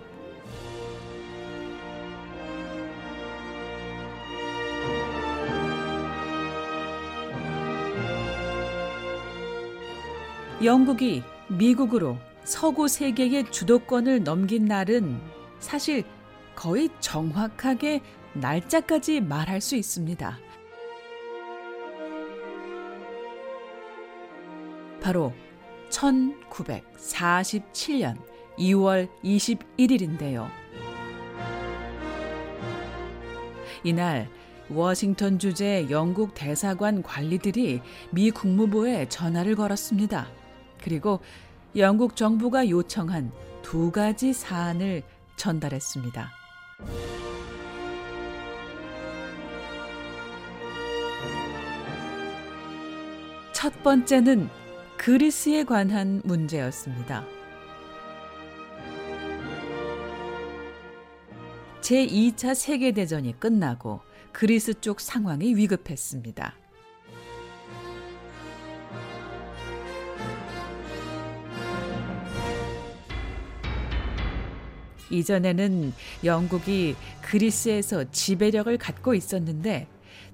영국이 10.63 11.23
미국으로 11.47 12.19
서구 12.43 12.87
세계의 12.87 13.51
주도권을 13.51 14.23
넘긴 14.23 14.65
날은 14.65 15.19
사실 15.57 16.03
거의 16.55 16.89
정확하게 16.99 18.01
날짜까지 18.33 19.21
말할 19.21 19.59
수 19.59 19.75
있습니다. 19.75 20.37
바로 25.01 25.33
1947년 25.89 28.17
2월 28.59 29.09
21일인데요. 29.23 30.47
이날 33.83 34.29
워싱턴 34.69 35.39
주재 35.39 35.87
영국 35.89 36.35
대사관 36.35 37.01
관리들이 37.01 37.81
미 38.11 38.29
국무부에 38.29 39.09
전화를 39.09 39.55
걸었습니다. 39.55 40.27
그리고 40.81 41.19
영국 41.75 42.15
정부가 42.15 42.69
요청한 42.69 43.31
두 43.61 43.91
가지 43.91 44.33
사안을 44.33 45.03
전달했습니다. 45.37 46.31
첫 53.53 53.83
번째는 53.83 54.49
그리스에 54.97 55.63
관한 55.63 56.21
문제였습니다. 56.25 57.25
제2차 61.81 62.55
세계대전이 62.55 63.39
끝나고 63.39 64.01
그리스 64.31 64.73
쪽 64.79 65.01
상황이 65.01 65.55
위급했습니다. 65.55 66.60
이전에는 75.11 75.93
영국이 76.23 76.95
그리스에서 77.21 78.05
지배력을 78.11 78.75
갖고 78.77 79.13
있었는데 79.13 79.87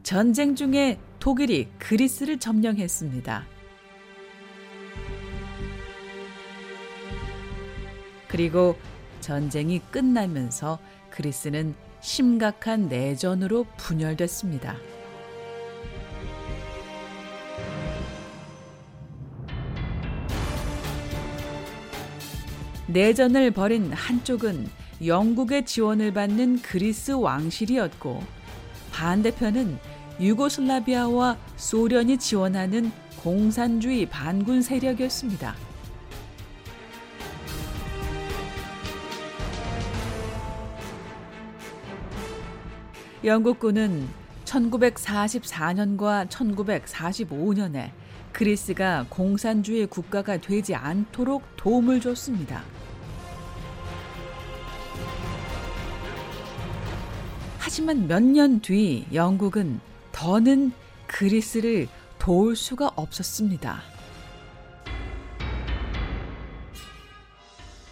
전쟁 0.03 0.55
중에 0.55 0.99
독일이 1.19 1.67
그리스를 1.79 2.39
점령했습니다. 2.39 3.45
그리고 8.27 8.77
전쟁이 9.21 9.79
끝나면서 9.91 10.79
그리스는 11.09 11.75
심각한 12.01 12.87
내전으로 12.87 13.65
분열됐습니다. 13.77 14.75
내전을 22.97 23.51
벌인 23.51 23.93
한쪽은 23.93 24.67
영국의 25.05 25.67
지원을 25.67 26.13
받는 26.13 26.63
그리스 26.63 27.11
왕실이었고 27.11 28.23
반대편은 28.91 29.77
유고슬라비아와 30.19 31.37
소련이 31.57 32.17
지원하는 32.17 32.91
공산주의 33.21 34.07
반군 34.07 34.63
세력이었습니다. 34.63 35.53
영국군은 43.23 44.07
1944년과 44.45 46.27
1945년에 46.29 47.91
그리스가 48.33 49.05
공산주의 49.07 49.85
국가가 49.85 50.37
되지 50.37 50.73
않도록 50.73 51.43
도움을 51.57 52.01
줬습니다. 52.01 52.63
하지만 57.77 58.07
몇 58.07 58.23
년 58.23 58.59
뒤 58.59 59.05
영국은 59.13 59.79
더는 60.11 60.71
그리스를 61.05 61.87
도울 62.17 62.55
수가 62.55 62.89
없었습니다. 62.95 63.83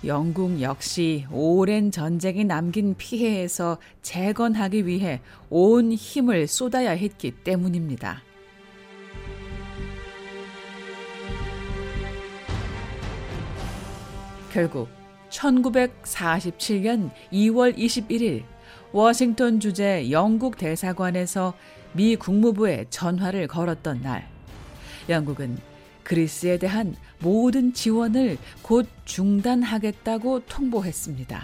영국 0.04 0.60
역시 0.60 1.28
오랜 1.32 1.92
전쟁이 1.92 2.46
남긴 2.46 2.96
피해에서 2.98 3.78
재건하기 4.02 4.88
위해 4.88 5.22
온 5.52 5.92
힘을 5.92 6.48
쏟아야 6.48 6.90
했기 6.90 7.30
때문입니다. 7.30 8.24
결국 14.52 14.90
1947년 15.30 17.12
2월 17.32 17.78
21일 17.78 18.55
워싱턴 18.96 19.60
주재 19.60 20.10
영국 20.10 20.56
대사관에서 20.56 21.54
미 21.92 22.16
국무부에 22.16 22.86
전화를 22.90 23.46
걸었던 23.46 24.02
날, 24.02 24.26
영국은 25.10 25.58
그리스에 26.04 26.58
대한 26.58 26.96
모든 27.20 27.74
지원을 27.74 28.38
곧 28.62 28.88
중단하겠다고 29.04 30.46
통보했습니다. 30.46 31.42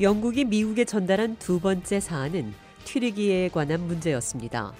영국이 0.00 0.46
미국에 0.46 0.86
전달한 0.86 1.36
두 1.38 1.60
번째 1.60 2.00
사안은 2.00 2.54
튀르기예에 2.84 3.50
관한 3.50 3.86
문제였습니다. 3.86 4.72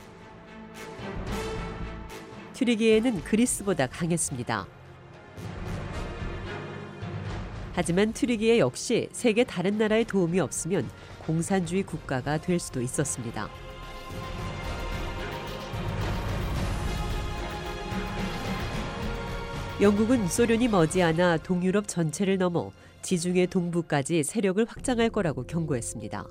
튀르기예는 2.63 3.25
그리스보다 3.25 3.89
강했습니다. 3.89 4.67
하지만 7.73 8.13
튀르기예 8.13 8.61
역시 8.61 9.09
세계 9.11 9.43
다른 9.43 9.79
나라의 9.79 10.05
도움이 10.05 10.39
없으면 10.39 10.89
공산주의 11.27 11.83
국가가 11.83 12.39
될 12.39 12.61
수도 12.61 12.81
있었습니다. 12.81 13.49
영국은 19.81 20.29
소련이 20.29 20.69
머지않아 20.69 21.39
동유럽 21.39 21.89
전체를 21.89 22.39
넘어 22.39 22.71
지중해 23.03 23.47
동부까지 23.47 24.23
세력을 24.23 24.65
확장할 24.67 25.11
거라고 25.11 25.43
경고했습니다. 25.43 26.29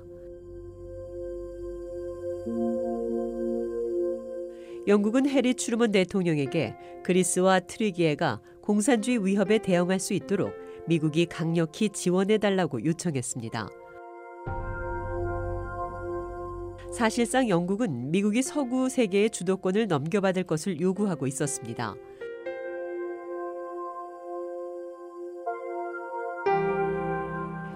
영국은 4.88 5.28
해리 5.28 5.54
추르먼 5.54 5.92
대통령에게 5.92 6.74
그리스와 7.04 7.60
트리기에가 7.60 8.40
공산주의 8.60 9.24
위협에 9.24 9.58
대응할 9.58 10.00
수 10.00 10.12
있도록 10.12 10.52
미국이 10.88 11.26
강력히 11.26 11.88
지원해 11.88 12.38
달라고 12.38 12.84
요청했습니다. 12.84 13.68
사실상 16.92 17.48
영국은 17.48 18.10
미국이 18.10 18.42
서구 18.42 18.88
세계의 18.88 19.30
주도권을 19.30 19.86
넘겨받을 19.86 20.44
것을 20.44 20.80
요구하고 20.80 21.26
있었습니다. 21.26 21.94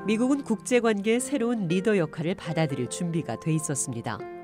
미국은 0.06 0.42
국제관계의 0.44 1.20
새로운 1.20 1.66
리더 1.66 1.96
역할을 1.96 2.34
받아들일 2.34 2.88
준비가 2.88 3.40
돼 3.40 3.52
있었습니다. 3.52 4.35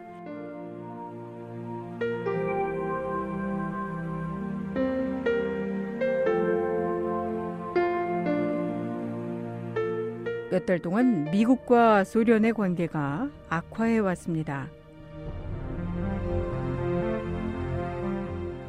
몇 10.63 10.67
달 10.67 10.79
동안 10.79 11.25
미국과 11.33 12.05
소련의 12.05 12.53
관계가 12.53 13.29
악화해 13.49 13.99
왔습니다. 13.99 14.69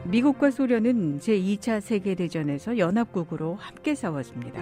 미국과 0.05 0.49
소련은 0.49 1.19
제2차 1.19 1.81
세계대전에서 1.81 2.79
연합국으로 2.79 3.55
함께 3.55 3.93
싸웠습니다. 3.93 4.61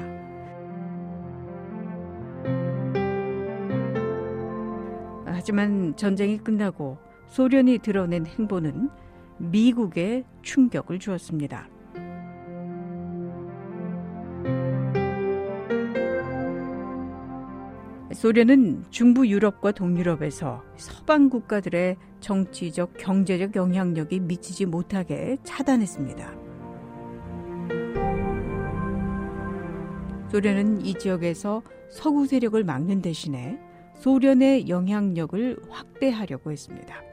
하지만 5.26 5.96
전쟁이 5.96 6.38
끝나고 6.38 6.98
소련이 7.28 7.78
드러낸 7.80 8.26
행보는 8.26 8.90
미국에 9.38 10.26
충격을 10.42 11.00
주었습니다. 11.00 11.70
소련은 18.14 18.86
중부 18.90 19.28
유럽과 19.28 19.72
동유럽에서 19.72 20.64
서방 20.76 21.30
국가들의 21.30 21.98
정치적, 22.20 22.98
경제적 22.98 23.56
영향력이 23.56 24.20
미치지 24.20 24.66
못하게 24.66 25.38
차단했습니다. 25.44 26.36
소련은 30.32 30.86
이 30.86 30.94
지역에서 30.94 31.62
서구 31.90 32.26
세력을 32.26 32.64
막는 32.64 33.02
대신에 33.02 33.60
소련의 33.96 34.70
영향력을 34.70 35.58
확대하려고 35.70 36.52
했습니다. 36.52 37.11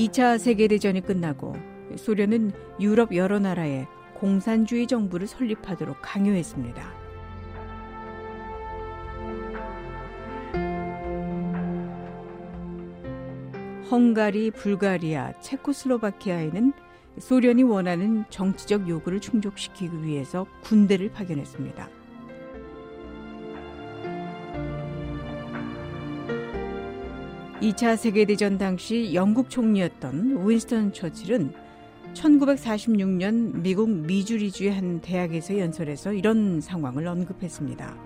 (2차) 0.00 0.38
세계대전이 0.38 1.02
끝나고 1.02 1.54
소련은 1.96 2.52
유럽 2.80 3.14
여러 3.14 3.38
나라에 3.38 3.86
공산주의 4.14 4.86
정부를 4.86 5.26
설립하도록 5.26 5.98
강요했습니다. 6.00 7.00
헝가리, 13.90 14.52
불가리아, 14.52 15.38
체코슬로바키아에는 15.40 16.72
소련이 17.18 17.64
원하는 17.64 18.24
정치적 18.30 18.88
요구를 18.88 19.20
충족시키기 19.20 20.02
위해서 20.02 20.46
군대를 20.62 21.12
파견했습니다. 21.12 21.99
(2차) 27.60 27.96
세계대전 27.96 28.56
당시 28.56 29.12
영국 29.12 29.50
총리였던 29.50 30.48
윈스턴 30.48 30.94
처칠은 30.94 31.52
1946년 32.14 33.60
미국 33.60 33.90
미주리주의 33.90 34.72
한 34.72 35.00
대학에서 35.02 35.58
연설해서 35.58 36.14
이런 36.14 36.62
상황을 36.62 37.06
언급했습니다. 37.06 37.96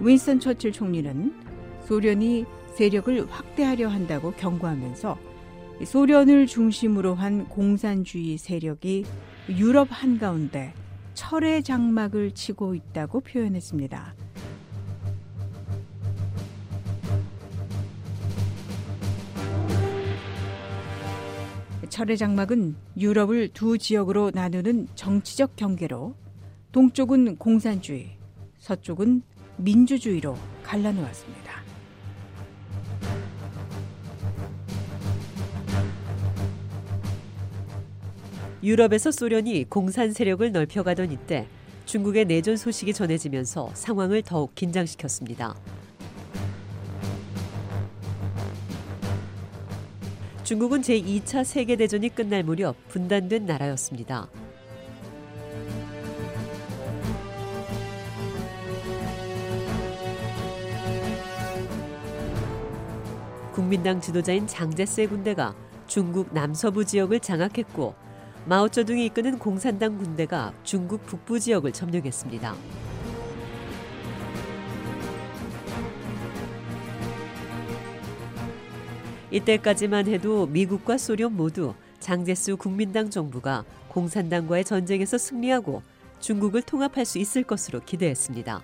윈스턴 0.00 0.40
처칠 0.40 0.72
총리는 0.72 1.34
소련이 1.82 2.46
세력을 2.74 3.30
확대하려 3.30 3.88
한다고 3.88 4.32
경고하면서 4.32 5.18
소련을 5.84 6.46
중심으로 6.46 7.14
한 7.14 7.46
공산주의 7.48 8.38
세력이 8.38 9.04
유럽 9.50 9.88
한가운데 9.90 10.72
철의 11.14 11.62
장막을 11.62 12.32
치고 12.32 12.74
있다고 12.74 13.20
표현했습니다. 13.20 14.21
철의 21.92 22.16
장막은 22.16 22.74
유럽을 22.96 23.50
두 23.52 23.76
지역으로 23.76 24.30
나누는 24.32 24.88
정치적 24.94 25.56
경계로 25.56 26.14
동쪽은 26.72 27.36
공산주의, 27.36 28.16
서쪽은 28.58 29.20
민주주의로 29.58 30.34
갈라놓았습니다. 30.62 31.52
유럽에서 38.62 39.10
소련이 39.10 39.64
공산 39.64 40.12
세력을 40.12 40.50
넓혀가던 40.50 41.12
이때 41.12 41.46
중국의 41.84 42.24
내전 42.24 42.56
소식이 42.56 42.94
전해지면서 42.94 43.70
상황을 43.74 44.22
더욱 44.22 44.54
긴장시켰습니다. 44.54 45.54
중국은 50.44 50.80
제2차 50.80 51.44
세계대전이 51.44 52.08
끝날 52.16 52.42
무렵 52.42 52.76
분단된 52.88 53.46
나라였습니다. 53.46 54.28
국민당 63.52 64.00
지도자인 64.00 64.46
장제스의 64.48 65.06
군대가 65.06 65.54
중국 65.86 66.34
남서부 66.34 66.84
지역을 66.84 67.20
장악했고 67.20 67.94
마오쩌둥이 68.46 69.06
이끄는 69.06 69.38
공산당 69.38 69.96
군대가 69.96 70.52
중국 70.64 71.06
북부 71.06 71.38
지역을 71.38 71.72
점령했습니다. 71.72 72.56
이때까지만 79.32 80.08
해도 80.08 80.46
미국과 80.46 80.98
소련 80.98 81.34
모두 81.34 81.74
장제스 82.00 82.56
국민당 82.56 83.08
정부가 83.08 83.64
공산당과의 83.88 84.64
전쟁에서 84.64 85.16
승리하고 85.16 85.82
중국을 86.20 86.60
통합할 86.62 87.06
수 87.06 87.18
있을 87.18 87.42
것으로 87.42 87.80
기대했습니다. 87.80 88.62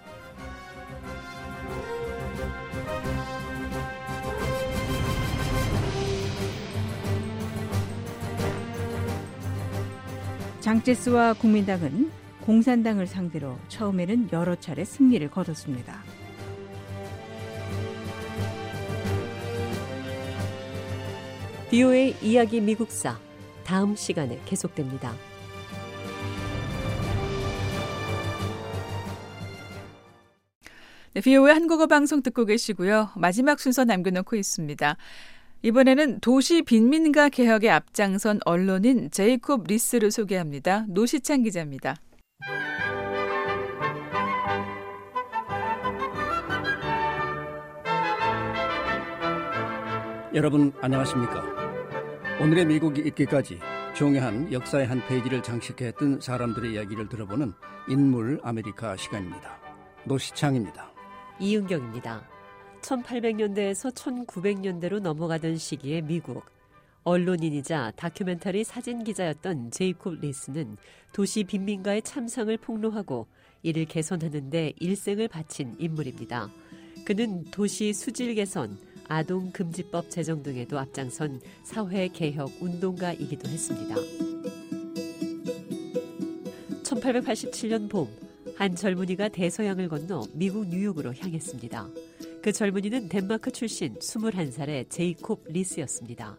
장제스와 10.60 11.32
국민당은 11.32 12.10
공산당을 12.42 13.06
상대로 13.06 13.56
처음에는 13.68 14.28
여러 14.32 14.54
차례 14.54 14.84
승리를 14.84 15.30
거뒀습니다. 15.30 16.02
비오의 21.70 22.16
이야기 22.22 22.62
미국사 22.62 23.18
다음 23.62 23.94
시간에 23.94 24.40
계속됩니다. 24.46 25.12
네, 31.12 31.20
비오의 31.20 31.52
한국어 31.52 31.86
방송 31.86 32.22
듣고 32.22 32.46
계시고요. 32.46 33.10
마지막 33.16 33.60
순서 33.60 33.84
남겨놓고 33.84 34.36
있습니다. 34.36 34.96
이번에는 35.60 36.20
도시 36.20 36.62
빈민가 36.62 37.28
개혁에 37.28 37.68
앞장선 37.68 38.40
언론인 38.46 39.10
제이콥 39.10 39.64
리스를 39.64 40.10
소개합니다. 40.10 40.86
노시창 40.88 41.42
기자입니다. 41.42 41.96
여러분 50.34 50.72
안녕하십니까? 50.80 51.57
오늘의 52.40 52.66
미국이 52.66 53.00
있기까지 53.00 53.58
중요한 53.96 54.52
역사의 54.52 54.86
한 54.86 55.04
페이지를 55.08 55.42
장식했던 55.42 56.20
사람들의 56.20 56.72
이야기를 56.72 57.08
들어보는 57.08 57.52
인물 57.88 58.38
아메리카 58.44 58.96
시간입니다. 58.96 59.58
노시창입니다. 60.04 60.92
이은경입니다. 61.40 62.22
1800년대에서 62.80 63.92
1900년대로 63.92 65.00
넘어가던 65.00 65.56
시기에 65.56 66.00
미국. 66.00 66.44
언론인이자 67.02 67.94
다큐멘터리 67.96 68.62
사진 68.62 69.02
기자였던 69.02 69.72
제이콥 69.72 70.20
리스는 70.20 70.76
도시 71.12 71.42
빈민가의 71.42 72.02
참상을 72.02 72.56
폭로하고 72.58 73.26
이를 73.62 73.84
개선하는 73.84 74.50
데 74.50 74.72
일생을 74.78 75.26
바친 75.26 75.74
인물입니다. 75.80 76.48
그는 77.04 77.42
도시 77.50 77.92
수질 77.92 78.32
개선, 78.36 78.78
아동 79.08 79.50
금지법 79.52 80.10
제정 80.10 80.42
등에도 80.42 80.78
앞장선 80.78 81.40
사회 81.64 82.08
개혁 82.08 82.50
운동가이기도 82.60 83.48
했습니다. 83.48 83.94
1887년 86.82 87.90
봄, 87.90 88.08
한 88.56 88.74
젊은이가 88.74 89.28
대서양을 89.28 89.88
건너 89.88 90.22
미국 90.34 90.68
뉴욕으로 90.68 91.14
향했습니다. 91.14 91.88
그 92.42 92.52
젊은이는 92.52 93.08
덴마크 93.08 93.50
출신 93.50 93.94
21살의 93.94 94.90
제이콥 94.90 95.44
리스였습니다. 95.48 96.36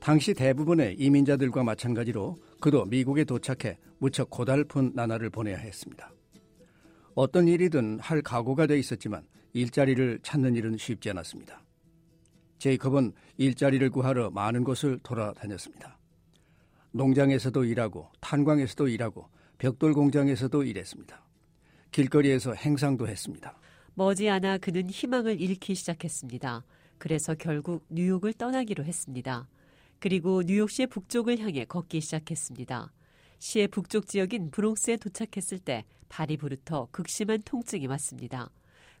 당시 0.00 0.34
대부분의 0.34 0.96
이민자들과 0.98 1.62
마찬가지로 1.62 2.40
그도 2.60 2.84
미국에 2.84 3.24
도착해 3.24 3.78
무척 3.98 4.30
고달픈 4.30 4.92
나날을 4.94 5.30
보내야 5.30 5.56
했습니다. 5.56 6.12
어떤 7.14 7.46
일이든 7.46 8.00
할 8.00 8.22
각오가 8.22 8.66
돼 8.66 8.78
있었지만 8.78 9.22
일자리를 9.52 10.20
찾는 10.22 10.56
일은 10.56 10.76
쉽지 10.76 11.10
않았습니다. 11.10 11.62
제이컵은 12.62 13.12
일자리를 13.38 13.90
구하러 13.90 14.30
많은 14.30 14.62
곳을 14.62 15.00
돌아다녔습니다. 15.02 15.98
농장에서도 16.92 17.64
일하고 17.64 18.08
탄광에서도 18.20 18.86
일하고 18.86 19.28
벽돌 19.58 19.92
공장에서도 19.94 20.62
일했습니다. 20.62 21.24
길거리에서 21.90 22.54
행상도 22.54 23.08
했습니다. 23.08 23.58
머지않아 23.94 24.58
그는 24.58 24.88
희망을 24.88 25.40
잃기 25.40 25.74
시작했습니다. 25.74 26.64
그래서 26.98 27.34
결국 27.34 27.84
뉴욕을 27.88 28.32
떠나기로 28.34 28.84
했습니다. 28.84 29.48
그리고 29.98 30.44
뉴욕시의 30.46 30.86
북쪽을 30.86 31.40
향해 31.40 31.64
걷기 31.64 32.00
시작했습니다. 32.00 32.92
시의 33.40 33.66
북쪽 33.66 34.06
지역인 34.06 34.52
브롱스에 34.52 34.98
도착했을 34.98 35.58
때 35.58 35.84
발이 36.08 36.36
부르터 36.36 36.86
극심한 36.92 37.42
통증이 37.44 37.88
왔습니다. 37.88 38.50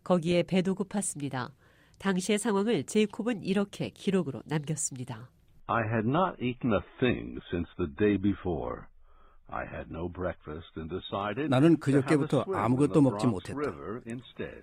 거기에 0.02 0.42
배도 0.42 0.74
고팠습니다. 0.74 1.52
당시의 2.02 2.38
상황을 2.38 2.82
제이콥은 2.82 3.44
이렇게 3.44 3.88
기록으로 3.90 4.42
남겼습니다. 4.44 5.30
I 5.66 5.84
had 5.84 6.08
not 6.08 6.34
eaten 6.42 6.72
a 6.72 6.80
thing 6.98 7.38
since 7.48 7.70
the 7.76 7.88
day 7.96 8.18
before. 8.20 8.82
나는 11.48 11.78
그저께부터 11.78 12.44
아무것도 12.52 13.02
먹지 13.02 13.26
못했다. 13.26 13.60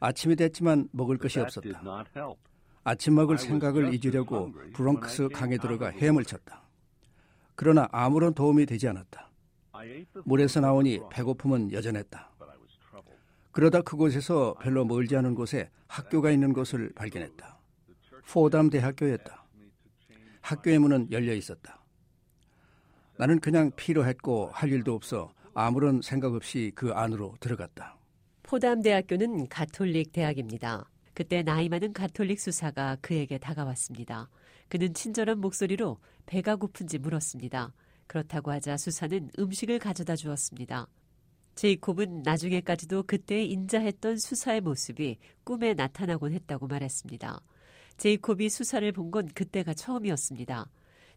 아침이 0.02 0.36
됐지만 0.36 0.90
먹을 0.92 1.18
것이 1.18 1.40
없었다. 1.40 1.82
아침 2.84 3.16
먹을 3.16 3.38
생각을 3.38 3.94
잊으려고 3.94 4.52
브롱크스 4.74 5.30
강에 5.30 5.58
들어가 5.58 5.92
헤엄을 5.92 6.26
쳤다. 6.26 6.64
그러나 7.56 7.88
아무런 7.92 8.34
도움이 8.34 8.66
되지 8.66 8.88
않았다. 8.90 9.30
물에서 10.26 10.60
나오니 10.60 11.02
배고픔은 11.12 11.72
여전했다. 11.72 12.29
그러다 13.52 13.82
그곳에서 13.82 14.56
별로 14.62 14.86
멀지 14.86 15.16
않은 15.16 15.36
곳에 15.36 15.70
학교가 15.88 16.32
있는 16.32 16.54
것을 16.54 16.92
발견했다. 16.94 17.60
포담 18.32 18.70
대학교였다. 18.70 19.46
학교의 20.42 20.80
문은 20.80 21.12
열려 21.12 21.34
있었다. 21.34 21.84
나는 23.18 23.40
그냥 23.40 23.72
필요했고 23.76 24.52
할 24.54 24.72
일도 24.72 24.94
없어 24.94 25.34
아무런 25.54 26.02
생각 26.02 26.34
없이 26.34 26.72
그 26.76 26.92
안으로 26.92 27.36
들어갔다. 27.40 27.98
포담 28.44 28.82
대학교는 28.82 29.50
가톨릭 29.50 30.12
대학입니다. 30.12 30.90
그때 31.14 31.44
나이 31.44 31.68
많은 31.70 31.92
가톨릭 31.92 32.40
수사가 32.40 32.98
그에게 33.02 33.38
다가왔습니다. 33.38 34.30
그는 34.70 34.94
친절한 34.94 35.40
목소리로 35.40 36.00
배가 36.26 36.56
고픈지 36.56 37.00
물었습니다. 37.00 37.74
그렇다고 38.08 38.52
하자 38.52 38.78
수사는 38.78 39.30
음식을 39.38 39.80
가져다 39.80 40.16
주었습니다. 40.16 40.88
제이콥은 41.56 42.22
나중에까지도 42.24 43.04
그때 43.04 43.44
인자했던 43.44 44.18
수사의 44.18 44.62
모습이 44.62 45.18
꿈에 45.44 45.74
나타나곤 45.74 46.34
했다고 46.34 46.68
말했습니다. 46.68 47.40
제이콥이 47.98 48.50
수사를 48.50 48.90
본 48.94 49.12
건 49.12 49.28
그때가 49.28 49.74
처음이었습니다. 49.74 50.70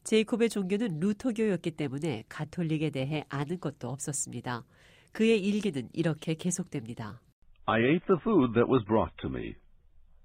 제이콥의 0.04 0.48
종교는 0.48 0.98
루터교였기 0.98 1.72
때문에 1.72 2.24
가톨릭에 2.28 2.90
대해 2.90 3.24
아는 3.28 3.60
것도 3.60 3.88
없었습니다. 3.88 4.64
그의 5.12 5.40
일기는 5.40 5.88
이렇게 5.92 6.34
계속됩니다. 6.34 7.20
I 7.66 7.80
ate 7.82 8.06
the 8.06 8.18
food 8.20 8.54
that 8.54 8.68
was 8.68 8.84
brought 8.84 9.14
to 9.20 9.30
me, 9.30 9.54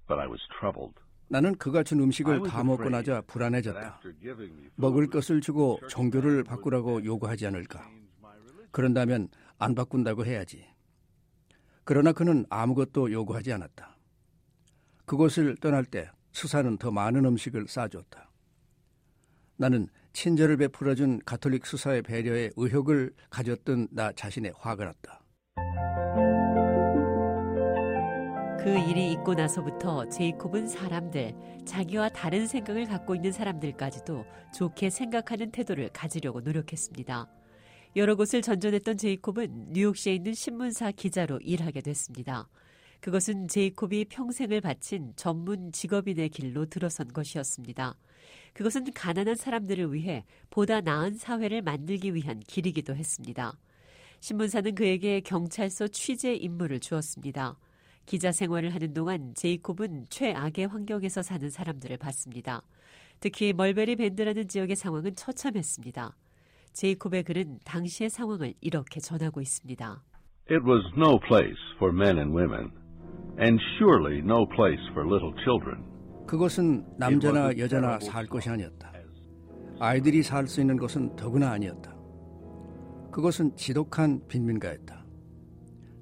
but 0.08 0.18
I 0.20 0.26
was 0.26 0.40
troubled. 0.58 0.94
나는 1.28 1.54
그가 1.56 1.82
준 1.84 2.00
음식을 2.00 2.42
다 2.48 2.64
먹고 2.64 2.88
나자 2.88 3.20
불안해졌다. 3.20 4.00
먹을 4.76 5.06
것을 5.08 5.40
주고 5.42 5.78
종교를 5.88 6.42
바꾸라고 6.42 7.04
요구하지 7.04 7.46
않을까. 7.46 7.86
그런다면 8.72 9.28
안 9.58 9.74
바꾼다고 9.74 10.24
해야지. 10.24 10.66
그러나 11.84 12.12
그는 12.12 12.46
아무것도 12.48 13.12
요구하지 13.12 13.52
않았다. 13.52 13.96
그곳을 15.04 15.56
떠날 15.56 15.84
때 15.84 16.10
수사는 16.32 16.76
더 16.78 16.90
많은 16.90 17.24
음식을 17.24 17.66
싸줬다. 17.66 18.30
나는 19.56 19.88
친절을 20.12 20.56
베풀어준 20.58 21.20
가톨릭 21.24 21.66
수사의 21.66 22.02
배려에 22.02 22.50
의혹을 22.56 23.14
가졌던 23.30 23.88
나 23.90 24.12
자신에 24.12 24.52
화가 24.56 24.84
났다. 24.84 25.24
그 28.60 28.76
일이 28.76 29.12
있고 29.12 29.34
나서부터 29.34 30.08
제이콥은 30.08 30.68
사람들, 30.68 31.34
자기와 31.64 32.10
다른 32.10 32.46
생각을 32.46 32.86
갖고 32.86 33.14
있는 33.14 33.32
사람들까지도 33.32 34.26
좋게 34.52 34.90
생각하는 34.90 35.50
태도를 35.50 35.88
가지려고 35.90 36.40
노력했습니다. 36.40 37.37
여러 37.96 38.14
곳을 38.14 38.42
전전했던 38.42 38.98
제이콥은 38.98 39.72
뉴욕시에 39.72 40.14
있는 40.14 40.34
신문사 40.34 40.92
기자로 40.92 41.38
일하게 41.40 41.80
됐습니다. 41.80 42.48
그것은 43.00 43.48
제이콥이 43.48 44.06
평생을 44.06 44.60
바친 44.60 45.12
전문 45.16 45.72
직업인의 45.72 46.28
길로 46.28 46.66
들어선 46.66 47.08
것이었습니다. 47.08 47.96
그것은 48.52 48.92
가난한 48.92 49.36
사람들을 49.36 49.94
위해 49.94 50.24
보다 50.50 50.80
나은 50.80 51.14
사회를 51.14 51.62
만들기 51.62 52.14
위한 52.14 52.40
길이기도 52.40 52.94
했습니다. 52.94 53.56
신문사는 54.20 54.74
그에게 54.74 55.20
경찰서 55.20 55.88
취재 55.88 56.34
임무를 56.34 56.80
주었습니다. 56.80 57.56
기자 58.04 58.32
생활을 58.32 58.74
하는 58.74 58.94
동안 58.94 59.32
제이콥은 59.34 60.06
최악의 60.10 60.66
환경에서 60.66 61.22
사는 61.22 61.48
사람들을 61.48 61.96
봤습니다. 61.98 62.62
특히 63.20 63.52
멀베리 63.52 63.96
밴드라는 63.96 64.48
지역의 64.48 64.76
상황은 64.76 65.14
처참했습니다. 65.14 66.16
제이콥의 66.72 67.24
글은 67.24 67.58
당시의 67.64 68.10
상황을 68.10 68.54
이렇게 68.60 69.00
전하고 69.00 69.40
있습니다. 69.40 70.02
It 70.50 70.64
was 70.64 70.82
no 70.96 71.18
place 71.20 71.58
for 71.76 71.92
men 71.94 72.16
and 72.18 72.34
women, 72.36 72.70
and 73.40 73.60
surely 73.78 74.18
no 74.20 74.46
place 74.48 74.82
for 74.92 75.06
little 75.06 75.34
children. 75.44 75.84
그것은 76.26 76.84
남자나 76.98 77.56
여자나 77.58 77.98
살 78.00 78.26
것이 78.26 78.48
아니었다. 78.50 78.92
아이들이 79.80 80.22
살 80.22 80.46
수 80.46 80.60
있는 80.60 80.76
것은 80.76 81.14
더구나 81.16 81.50
아니었다. 81.52 81.96
그것은 83.10 83.56
지독한 83.56 84.20
빈민가였다. 84.28 85.04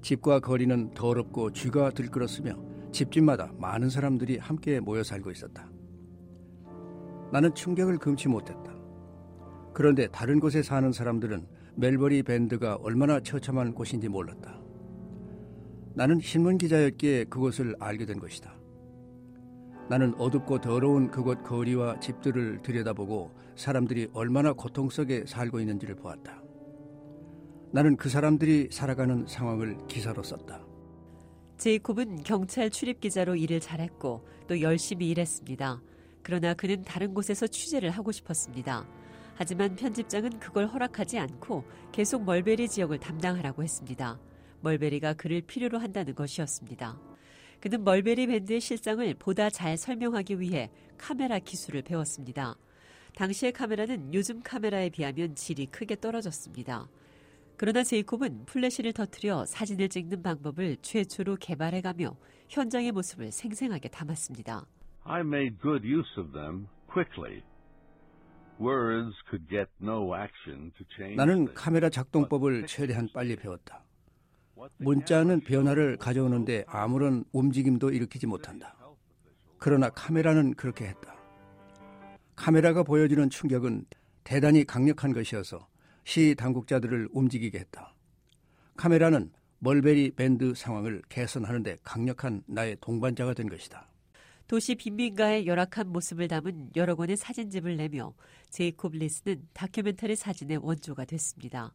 집과 0.01 0.39
거리는 0.39 0.91
더럽고 0.93 1.51
쥐가 1.51 1.91
들끓었으며 1.91 2.55
집집마다 2.91 3.51
많은 3.57 3.89
사람들이 3.89 4.37
함께 4.37 4.79
모여 4.79 5.03
살고 5.03 5.31
있었다. 5.31 5.69
나는 7.31 7.53
충격을 7.53 7.97
금치 7.97 8.27
못했다. 8.27 8.76
그런데 9.77 10.07
다른 10.07 10.39
곳에 10.39 10.63
사는 10.63 10.91
사람들은 10.91 11.45
멜버리 11.75 12.23
밴드가 12.23 12.77
얼마나 12.81 13.19
처참한 13.19 13.75
곳인지 13.75 14.09
몰랐다. 14.09 14.59
나는 15.93 16.19
신문 16.19 16.57
기자였기에 16.57 17.25
그곳을 17.25 17.75
알게 17.79 18.07
된 18.07 18.17
것이다. 18.17 18.57
나는 19.87 20.15
어둡고 20.15 20.61
더러운 20.61 21.11
그곳 21.11 21.43
거리와 21.43 21.99
집들을 21.99 22.63
들여다보고 22.63 23.35
사람들이 23.55 24.09
얼마나 24.13 24.51
고통 24.51 24.89
속에 24.89 25.25
살고 25.27 25.59
있는지를 25.59 25.93
보았다. 25.93 26.41
나는 27.71 27.97
그 27.97 28.09
사람들이 28.09 28.69
살아가는 28.71 29.27
상황을 29.27 29.77
기사로 29.87 30.23
썼다. 30.23 30.65
제이콥은 31.57 32.23
경찰 32.23 32.71
출입 32.71 32.99
기자로 32.99 33.35
일을 33.35 33.59
잘했고 33.59 34.27
또 34.47 34.59
열심히 34.59 35.07
일했습니다. 35.11 35.83
그러나 36.23 36.55
그는 36.55 36.81
다른 36.81 37.13
곳에서 37.13 37.45
취재를 37.45 37.91
하고 37.91 38.11
싶었습니다. 38.11 38.87
하지만 39.37 39.75
편집장은 39.75 40.39
그걸 40.39 40.65
허락하지 40.65 41.19
않고 41.19 41.63
계속 41.91 42.23
멀베리 42.23 42.67
지역을 42.67 42.97
담당하라고 42.97 43.61
했습니다. 43.61 44.19
멀베리가 44.61 45.13
그를 45.13 45.41
필요로 45.41 45.77
한다는 45.77 46.15
것이었습니다. 46.15 46.99
그는 47.59 47.83
멀베리 47.83 48.25
밴드의 48.25 48.59
실상을 48.59 49.13
보다 49.19 49.51
잘 49.51 49.77
설명하기 49.77 50.39
위해 50.39 50.71
카메라 50.97 51.37
기술을 51.37 51.83
배웠습니다. 51.83 52.55
당시의 53.13 53.51
카메라는 53.51 54.11
요즘 54.15 54.41
카메라에 54.41 54.89
비하면 54.89 55.35
질이 55.35 55.67
크게 55.67 55.97
떨어졌습니다. 55.97 56.89
그러나 57.57 57.83
제이콥은 57.83 58.45
플래시를 58.45 58.93
터트려 58.93 59.45
사진을 59.45 59.89
찍는 59.89 60.23
방법을 60.23 60.77
최초로 60.81 61.35
개발해가며 61.35 62.15
현장의 62.49 62.91
모습을 62.91 63.31
생생하게 63.31 63.89
담았습니다. 63.89 64.65
I 65.03 65.21
made 65.21 65.57
good 65.61 65.87
use 65.87 66.09
of 66.17 66.31
them 66.31 66.67
quickly. 66.91 67.43
나는 71.15 71.53
카메라 71.53 71.89
작동법을 71.89 72.65
최대한 72.67 73.07
빨리 73.13 73.35
배웠다. 73.35 73.83
문자는 74.77 75.41
변화를 75.41 75.97
가져오는데 75.97 76.65
아무런 76.67 77.23
움직임도 77.31 77.91
일으키지 77.91 78.25
못한다. 78.25 78.75
그러나 79.59 79.89
카메라는 79.89 80.55
그렇게 80.55 80.85
했다. 80.85 81.15
카메라가 82.35 82.83
보여주는 82.83 83.29
충격은 83.29 83.85
대단히 84.23 84.63
강력한 84.63 85.13
것이어서 85.13 85.67
시 86.03 86.35
당국자들을 86.35 87.09
움직이게 87.11 87.59
했다. 87.59 87.93
카메라는 88.75 89.31
멀베리 89.59 90.11
밴드 90.11 90.53
상황을 90.53 91.01
개선하는데 91.09 91.77
강력한 91.83 92.43
나의 92.45 92.77
동반자가 92.79 93.33
된 93.33 93.49
것이다. 93.49 93.87
도시 94.47 94.75
빈민가의 94.75 95.45
열악한 95.45 95.89
모습을 95.89 96.29
담은 96.29 96.71
여러 96.77 96.95
권의 96.95 97.17
사진집을 97.17 97.75
내며 97.75 98.13
제이콥 98.49 98.93
리스는 98.93 99.45
다큐멘터리 99.51 100.15
사진의 100.15 100.59
원조가 100.59 101.03
됐습니다. 101.03 101.73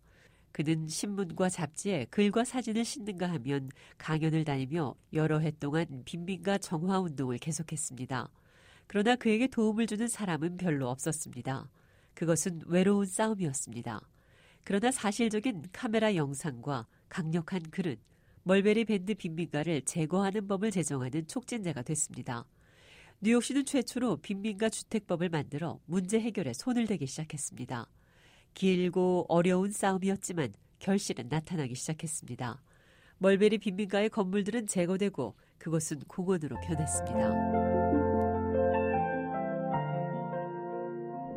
그는 0.52 0.88
신문과 0.88 1.50
잡지에 1.50 2.06
글과 2.06 2.44
사진을 2.44 2.84
싣는가 2.86 3.30
하면 3.32 3.70
강연을 3.98 4.44
다니며 4.44 4.94
여러 5.12 5.38
해 5.38 5.50
동안 5.50 6.02
빈민가 6.06 6.56
정화 6.56 7.00
운동을 7.00 7.36
계속했습니다. 7.38 8.30
그러나 8.86 9.16
그에게 9.16 9.48
도움을 9.48 9.86
주는 9.86 10.08
사람은 10.08 10.56
별로 10.56 10.88
없었습니다. 10.88 11.68
그것은 12.14 12.62
외로운 12.66 13.04
싸움이었습니다. 13.04 14.00
그러나 14.64 14.90
사실적인 14.90 15.64
카메라 15.72 16.14
영상과 16.14 16.86
강력한 17.10 17.60
글은 17.70 17.96
멀베리 18.44 18.86
밴드 18.86 19.14
빈민가를 19.14 19.82
제거하는 19.82 20.48
법을 20.48 20.70
제정하는 20.70 21.26
촉진제가 21.26 21.82
됐습니다. 21.82 22.46
뉴욕시는 23.24 23.64
최초로 23.64 24.16
빈민가 24.16 24.68
주택법을 24.68 25.28
만들어 25.28 25.78
문제 25.86 26.18
해결에 26.18 26.52
손을 26.52 26.88
대기 26.88 27.06
시작했습니다. 27.06 27.86
길고 28.52 29.26
어려운 29.28 29.70
싸움이었지만 29.70 30.52
결실은 30.80 31.28
나타나기 31.28 31.76
시작했습니다. 31.76 32.60
멀베리 33.18 33.58
빈민가의 33.58 34.10
건물들은 34.10 34.66
제거되고 34.66 35.36
그것은 35.58 36.00
공원으로 36.08 36.56
변했습니다. 36.62 37.62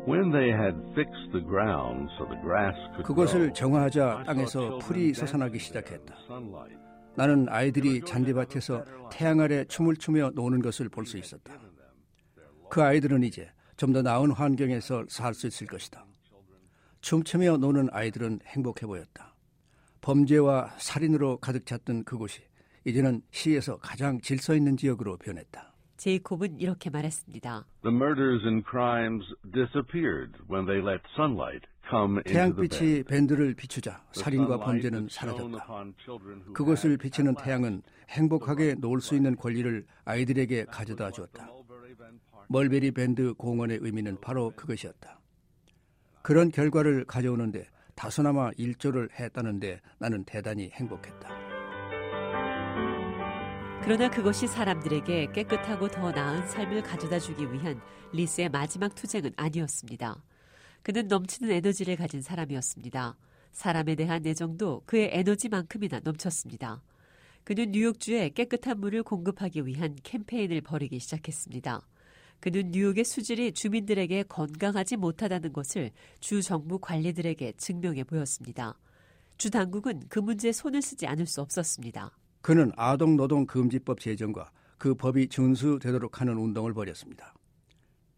When 0.08 0.32
they 0.32 0.50
had 0.50 0.74
fixed 0.94 1.30
the 1.32 1.44
ground 1.46 2.10
so 2.18 2.26
the 2.26 2.40
grass 2.42 2.76
could 2.96 3.06
그것을 3.06 3.54
정화하자 3.54 4.24
땅에서 4.26 4.78
풀이 4.78 5.14
솟아나기 5.14 5.60
시작했다. 5.60 6.16
나는 7.16 7.46
아이들이 7.48 8.00
잔디밭에서 8.02 8.84
태양 9.12 9.38
아래 9.40 9.64
춤을 9.64 9.96
추며 9.96 10.30
노는 10.34 10.60
것을 10.62 10.88
볼 10.88 11.06
수 11.06 11.16
있었다. 11.16 11.65
그 12.70 12.82
아이들은 12.82 13.22
이제 13.22 13.48
좀 13.76 13.92
더 13.92 14.02
나은 14.02 14.30
환경에서 14.32 15.04
살 15.08 15.34
수 15.34 15.46
있을 15.46 15.66
것이다. 15.66 16.04
춤추며 17.02 17.58
노는 17.58 17.88
아이들은 17.92 18.40
행복해 18.46 18.86
보였다. 18.86 19.34
범죄와 20.00 20.70
살인으로 20.78 21.38
가득 21.38 21.66
찼던 21.66 22.04
그곳이 22.04 22.42
이제는 22.84 23.22
시에서 23.30 23.76
가장 23.78 24.20
질서 24.20 24.54
있는 24.54 24.76
지역으로 24.76 25.16
변했다. 25.18 25.74
제이콥은 25.98 26.60
이렇게 26.60 26.90
말했습니다. 26.90 27.66
The 27.82 27.94
murders 27.94 28.44
and 28.46 28.64
crimes 28.68 29.24
disappeared 29.52 30.32
when 30.50 30.66
they 30.66 30.80
let 30.80 31.02
sunlight 31.14 31.66
come 31.88 32.20
into 32.26 32.32
the 32.32 32.34
태양빛이. 32.34 33.02
밴드를 33.04 33.54
비추자 33.54 34.02
The 34.12 34.22
살인과 34.24 34.58
범죄는 34.60 35.08
사라졌다. 35.10 35.64
upon 35.64 35.94
children 36.04 36.40
who 36.42 36.52
그것을 36.54 36.90
had 36.90 37.02
비치는 37.02 37.34
태양은 37.36 37.82
행복하게 38.10 38.74
놀 38.74 39.00
수 39.00 39.14
있는 39.16 39.36
권리를 39.36 39.86
아이들에게 40.04 40.64
가져다 40.66 41.10
주었다. 41.10 41.48
멀베리 42.48 42.92
밴드 42.92 43.34
공원의 43.34 43.78
의미는 43.80 44.20
바로 44.20 44.52
그것이었다. 44.56 45.20
그런 46.22 46.50
결과를 46.50 47.04
가져오는데 47.04 47.66
다소나마 47.94 48.50
일조를 48.56 49.08
했다는데 49.18 49.80
나는 49.98 50.24
대단히 50.24 50.70
행복했다. 50.72 51.28
그러나 53.82 54.10
그것이 54.10 54.48
사람들에게 54.48 55.30
깨끗하고 55.32 55.88
더 55.88 56.10
나은 56.10 56.48
삶을 56.48 56.82
가져다 56.82 57.20
주기 57.20 57.44
위한 57.52 57.80
리스의 58.12 58.48
마지막 58.48 58.94
투쟁은 58.94 59.32
아니었습니다. 59.36 60.22
그는 60.82 61.06
넘치는 61.08 61.50
에너지를 61.52 61.96
가진 61.96 62.20
사람이었습니다. 62.20 63.16
사람에 63.52 63.94
대한 63.94 64.26
애정도 64.26 64.82
그의 64.86 65.10
에너지만큼이나 65.12 66.00
넘쳤습니다. 66.02 66.82
그는 67.44 67.70
뉴욕주에 67.70 68.30
깨끗한 68.30 68.80
물을 68.80 69.04
공급하기 69.04 69.66
위한 69.66 69.96
캠페인을 70.02 70.60
벌이기 70.62 70.98
시작했습니다. 70.98 71.80
그는 72.40 72.70
뉴욕의 72.70 73.04
수질이 73.04 73.52
주민들에게 73.52 74.24
건강하지 74.24 74.96
못하다는 74.96 75.52
것을 75.52 75.90
주 76.20 76.42
정부 76.42 76.78
관리들에게 76.78 77.54
증명해 77.56 78.04
보였습니다. 78.04 78.78
주 79.38 79.50
당국은 79.50 80.02
그 80.08 80.18
문제에 80.18 80.52
손을 80.52 80.82
쓰지 80.82 81.06
않을 81.06 81.26
수 81.26 81.40
없었습니다. 81.40 82.10
그는 82.40 82.70
아동 82.76 83.16
노동 83.16 83.46
금지법 83.46 84.00
제정과 84.00 84.50
그 84.78 84.94
법이 84.94 85.28
준수되도록 85.28 86.20
하는 86.20 86.36
운동을 86.36 86.72
벌였습니다. 86.74 87.34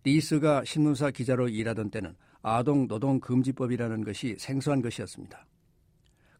리스가 0.05 0.65
신문사 0.65 1.11
기자로 1.11 1.49
일하던 1.49 1.91
때는 1.91 2.15
아동 2.43 2.87
노동 2.87 3.21
금지법이라는 3.21 4.05
것이 4.05 4.37
생소한 4.39 4.83
것이었습니다. 4.83 5.47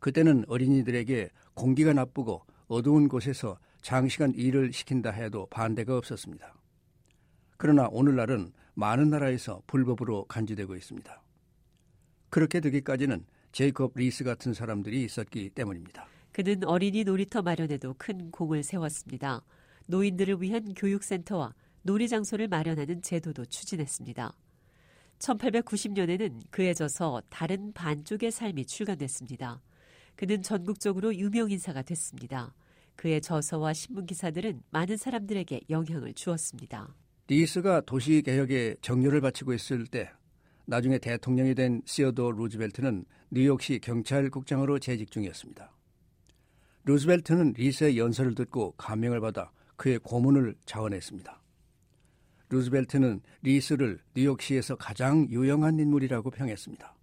그때는 0.01 0.45
어린이들에게 0.49 1.29
공기가 1.55 1.93
나쁘고 1.93 2.45
어두운 2.69 3.09
곳에서 3.09 3.59
장시간 3.83 4.33
일을 4.35 4.73
시킨다 4.73 5.11
해도 5.11 5.47
반대가 5.51 5.97
없었습니다. 5.97 6.55
그러나 7.59 7.89
오늘날은 7.91 8.53
많은 8.75 9.11
나라에서 9.11 9.63
불법으로 9.67 10.25
간주되고 10.27 10.77
있습니다. 10.77 11.23
그렇게 12.31 12.61
되기까지는 12.61 13.27
제이콥 13.51 13.93
리스 13.97 14.23
같은 14.23 14.55
사람들이 14.55 15.03
있었기 15.03 15.51
때문입니다. 15.51 16.07
그는 16.31 16.63
어린이 16.65 17.03
놀이터 17.03 17.43
마련에도 17.43 17.97
큰 17.99 18.31
공을 18.31 18.63
세웠습니다. 18.63 19.43
노인들을 19.87 20.41
위한 20.41 20.73
교육센터와 20.75 21.53
놀이 21.83 22.09
장소를 22.09 22.47
마련하는 22.47 23.03
제도도 23.03 23.47
추진했습니다. 23.47 24.33
1890년에는 25.19 26.43
그에 26.51 26.73
져서 26.75 27.23
다른 27.29 27.73
반쪽의 27.73 28.31
삶이 28.31 28.67
출간됐습니다. 28.67 29.61
그는 30.15 30.43
전국적으로 30.43 31.13
유명 31.17 31.51
인사가 31.51 31.83
됐습니다. 31.83 32.55
그의 32.95 33.21
저서와 33.21 33.73
신문 33.73 34.07
기사들은 34.07 34.63
많은 34.71 34.97
사람들에게 34.97 35.63
영향을 35.71 36.15
주었습니다. 36.15 36.95
리스가 37.29 37.83
도시 37.83 38.23
개혁에 38.23 38.77
정료를 38.81 39.21
바치고 39.21 39.53
있을 39.53 39.87
때 39.87 40.11
나중에 40.65 40.99
대통령이 40.99 41.55
된 41.55 41.83
시어도 41.85 42.33
루즈벨트는 42.33 43.05
뉴욕시 43.31 43.81
경찰국장으로 43.81 44.79
재직 44.79 45.11
중이었습니다. 45.11 45.71
루즈벨트는 46.85 47.53
리스의 47.55 47.99
연설을 47.99 48.35
듣고 48.35 48.73
감명을 48.73 49.21
받아 49.21 49.51
그의 49.77 49.99
고문을 49.99 50.55
자원했습니다. 50.65 51.43
루즈벨트는 52.49 53.21
리스를 53.43 53.99
뉴욕시에서 54.15 54.77
가장 54.77 55.29
유용한 55.29 55.79
인물이라고 55.79 56.31
평했습니다. 56.31 56.97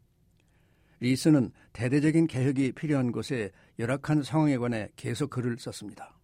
리스는 1.01 1.51
대대적인 1.71 2.25
개혁이 2.25 2.71
필요한 2.71 3.11
곳에 3.11 3.51
열악한 3.77 4.23
상황에 4.23 4.57
관해 4.57 4.89
계속 4.95 5.29
글을 5.29 5.57
썼습니다. 5.59 6.17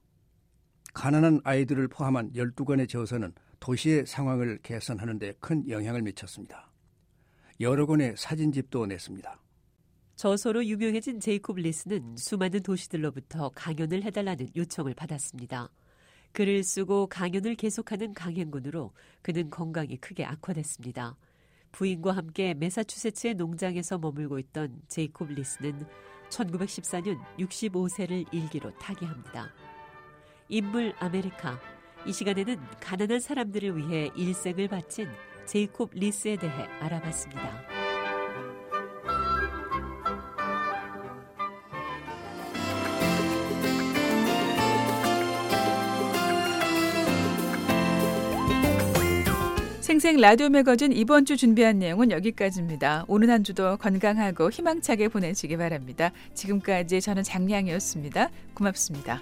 가난한 0.96 1.42
아이들을 1.44 1.88
포함한 1.88 2.34
12권의 2.34 2.90
저서는 2.90 3.32
도시의 3.62 4.06
상황을 4.06 4.60
개선하는 4.64 5.20
데 5.20 5.34
큰 5.40 5.70
영향을 5.70 6.02
미쳤습니다. 6.02 6.70
여러 7.62 7.86
권의 7.86 8.16
사진집도 8.18 8.88
냈습니다. 8.88 9.40
저서로 10.16 10.66
유명해진 10.66 11.20
제이콥 11.20 11.58
리스는 11.58 12.18
수많은 12.18 12.62
도시들로부터 12.64 13.50
강연을 13.56 14.04
해달라는 14.04 14.50
요청을 14.56 14.94
받았습니다. 14.96 15.70
글을 16.34 16.64
쓰고 16.64 17.08
강연을 17.08 17.56
계속하는 17.56 18.14
강행군으로 18.14 18.94
그는 19.22 19.50
건강이 19.50 19.98
크게 19.98 20.26
악화됐습니다. 20.26 21.16
부인과 21.72 22.14
함께 22.14 22.54
매사추세츠의 22.56 23.36
농장에서 23.36 23.98
머물고 23.98 24.40
있던 24.40 24.82
제이콥 24.88 25.30
리스는 25.34 25.86
1914년 26.30 27.20
65세를 27.38 28.34
일기로 28.34 28.76
타계합니다. 28.80 29.52
인물 30.50 30.94
아메리카. 31.00 31.60
이 32.06 32.14
시간에는 32.14 32.58
가난한 32.80 33.20
사람들을 33.20 33.78
위해 33.78 34.10
일생을 34.16 34.68
바친 34.68 35.08
제이콥 35.46 35.92
리스에 35.94 36.38
대해 36.38 36.54
알아봤습니다. 36.80 37.82
생생 49.82 50.22
라디오 50.22 50.48
매거진 50.48 50.94
이번 50.94 51.26
주 51.26 51.36
준비한 51.36 51.80
내용은 51.80 52.12
여기까지입니다. 52.12 53.04
오늘 53.08 53.30
한 53.30 53.44
주도 53.44 53.76
건강하고 53.76 54.50
희망차게 54.50 55.10
보내시기 55.10 55.58
바랍니다. 55.58 56.12
지금까지 56.34 57.02
저는 57.02 57.24
장량이었습니다. 57.24 58.30
고맙습니다. 58.54 59.22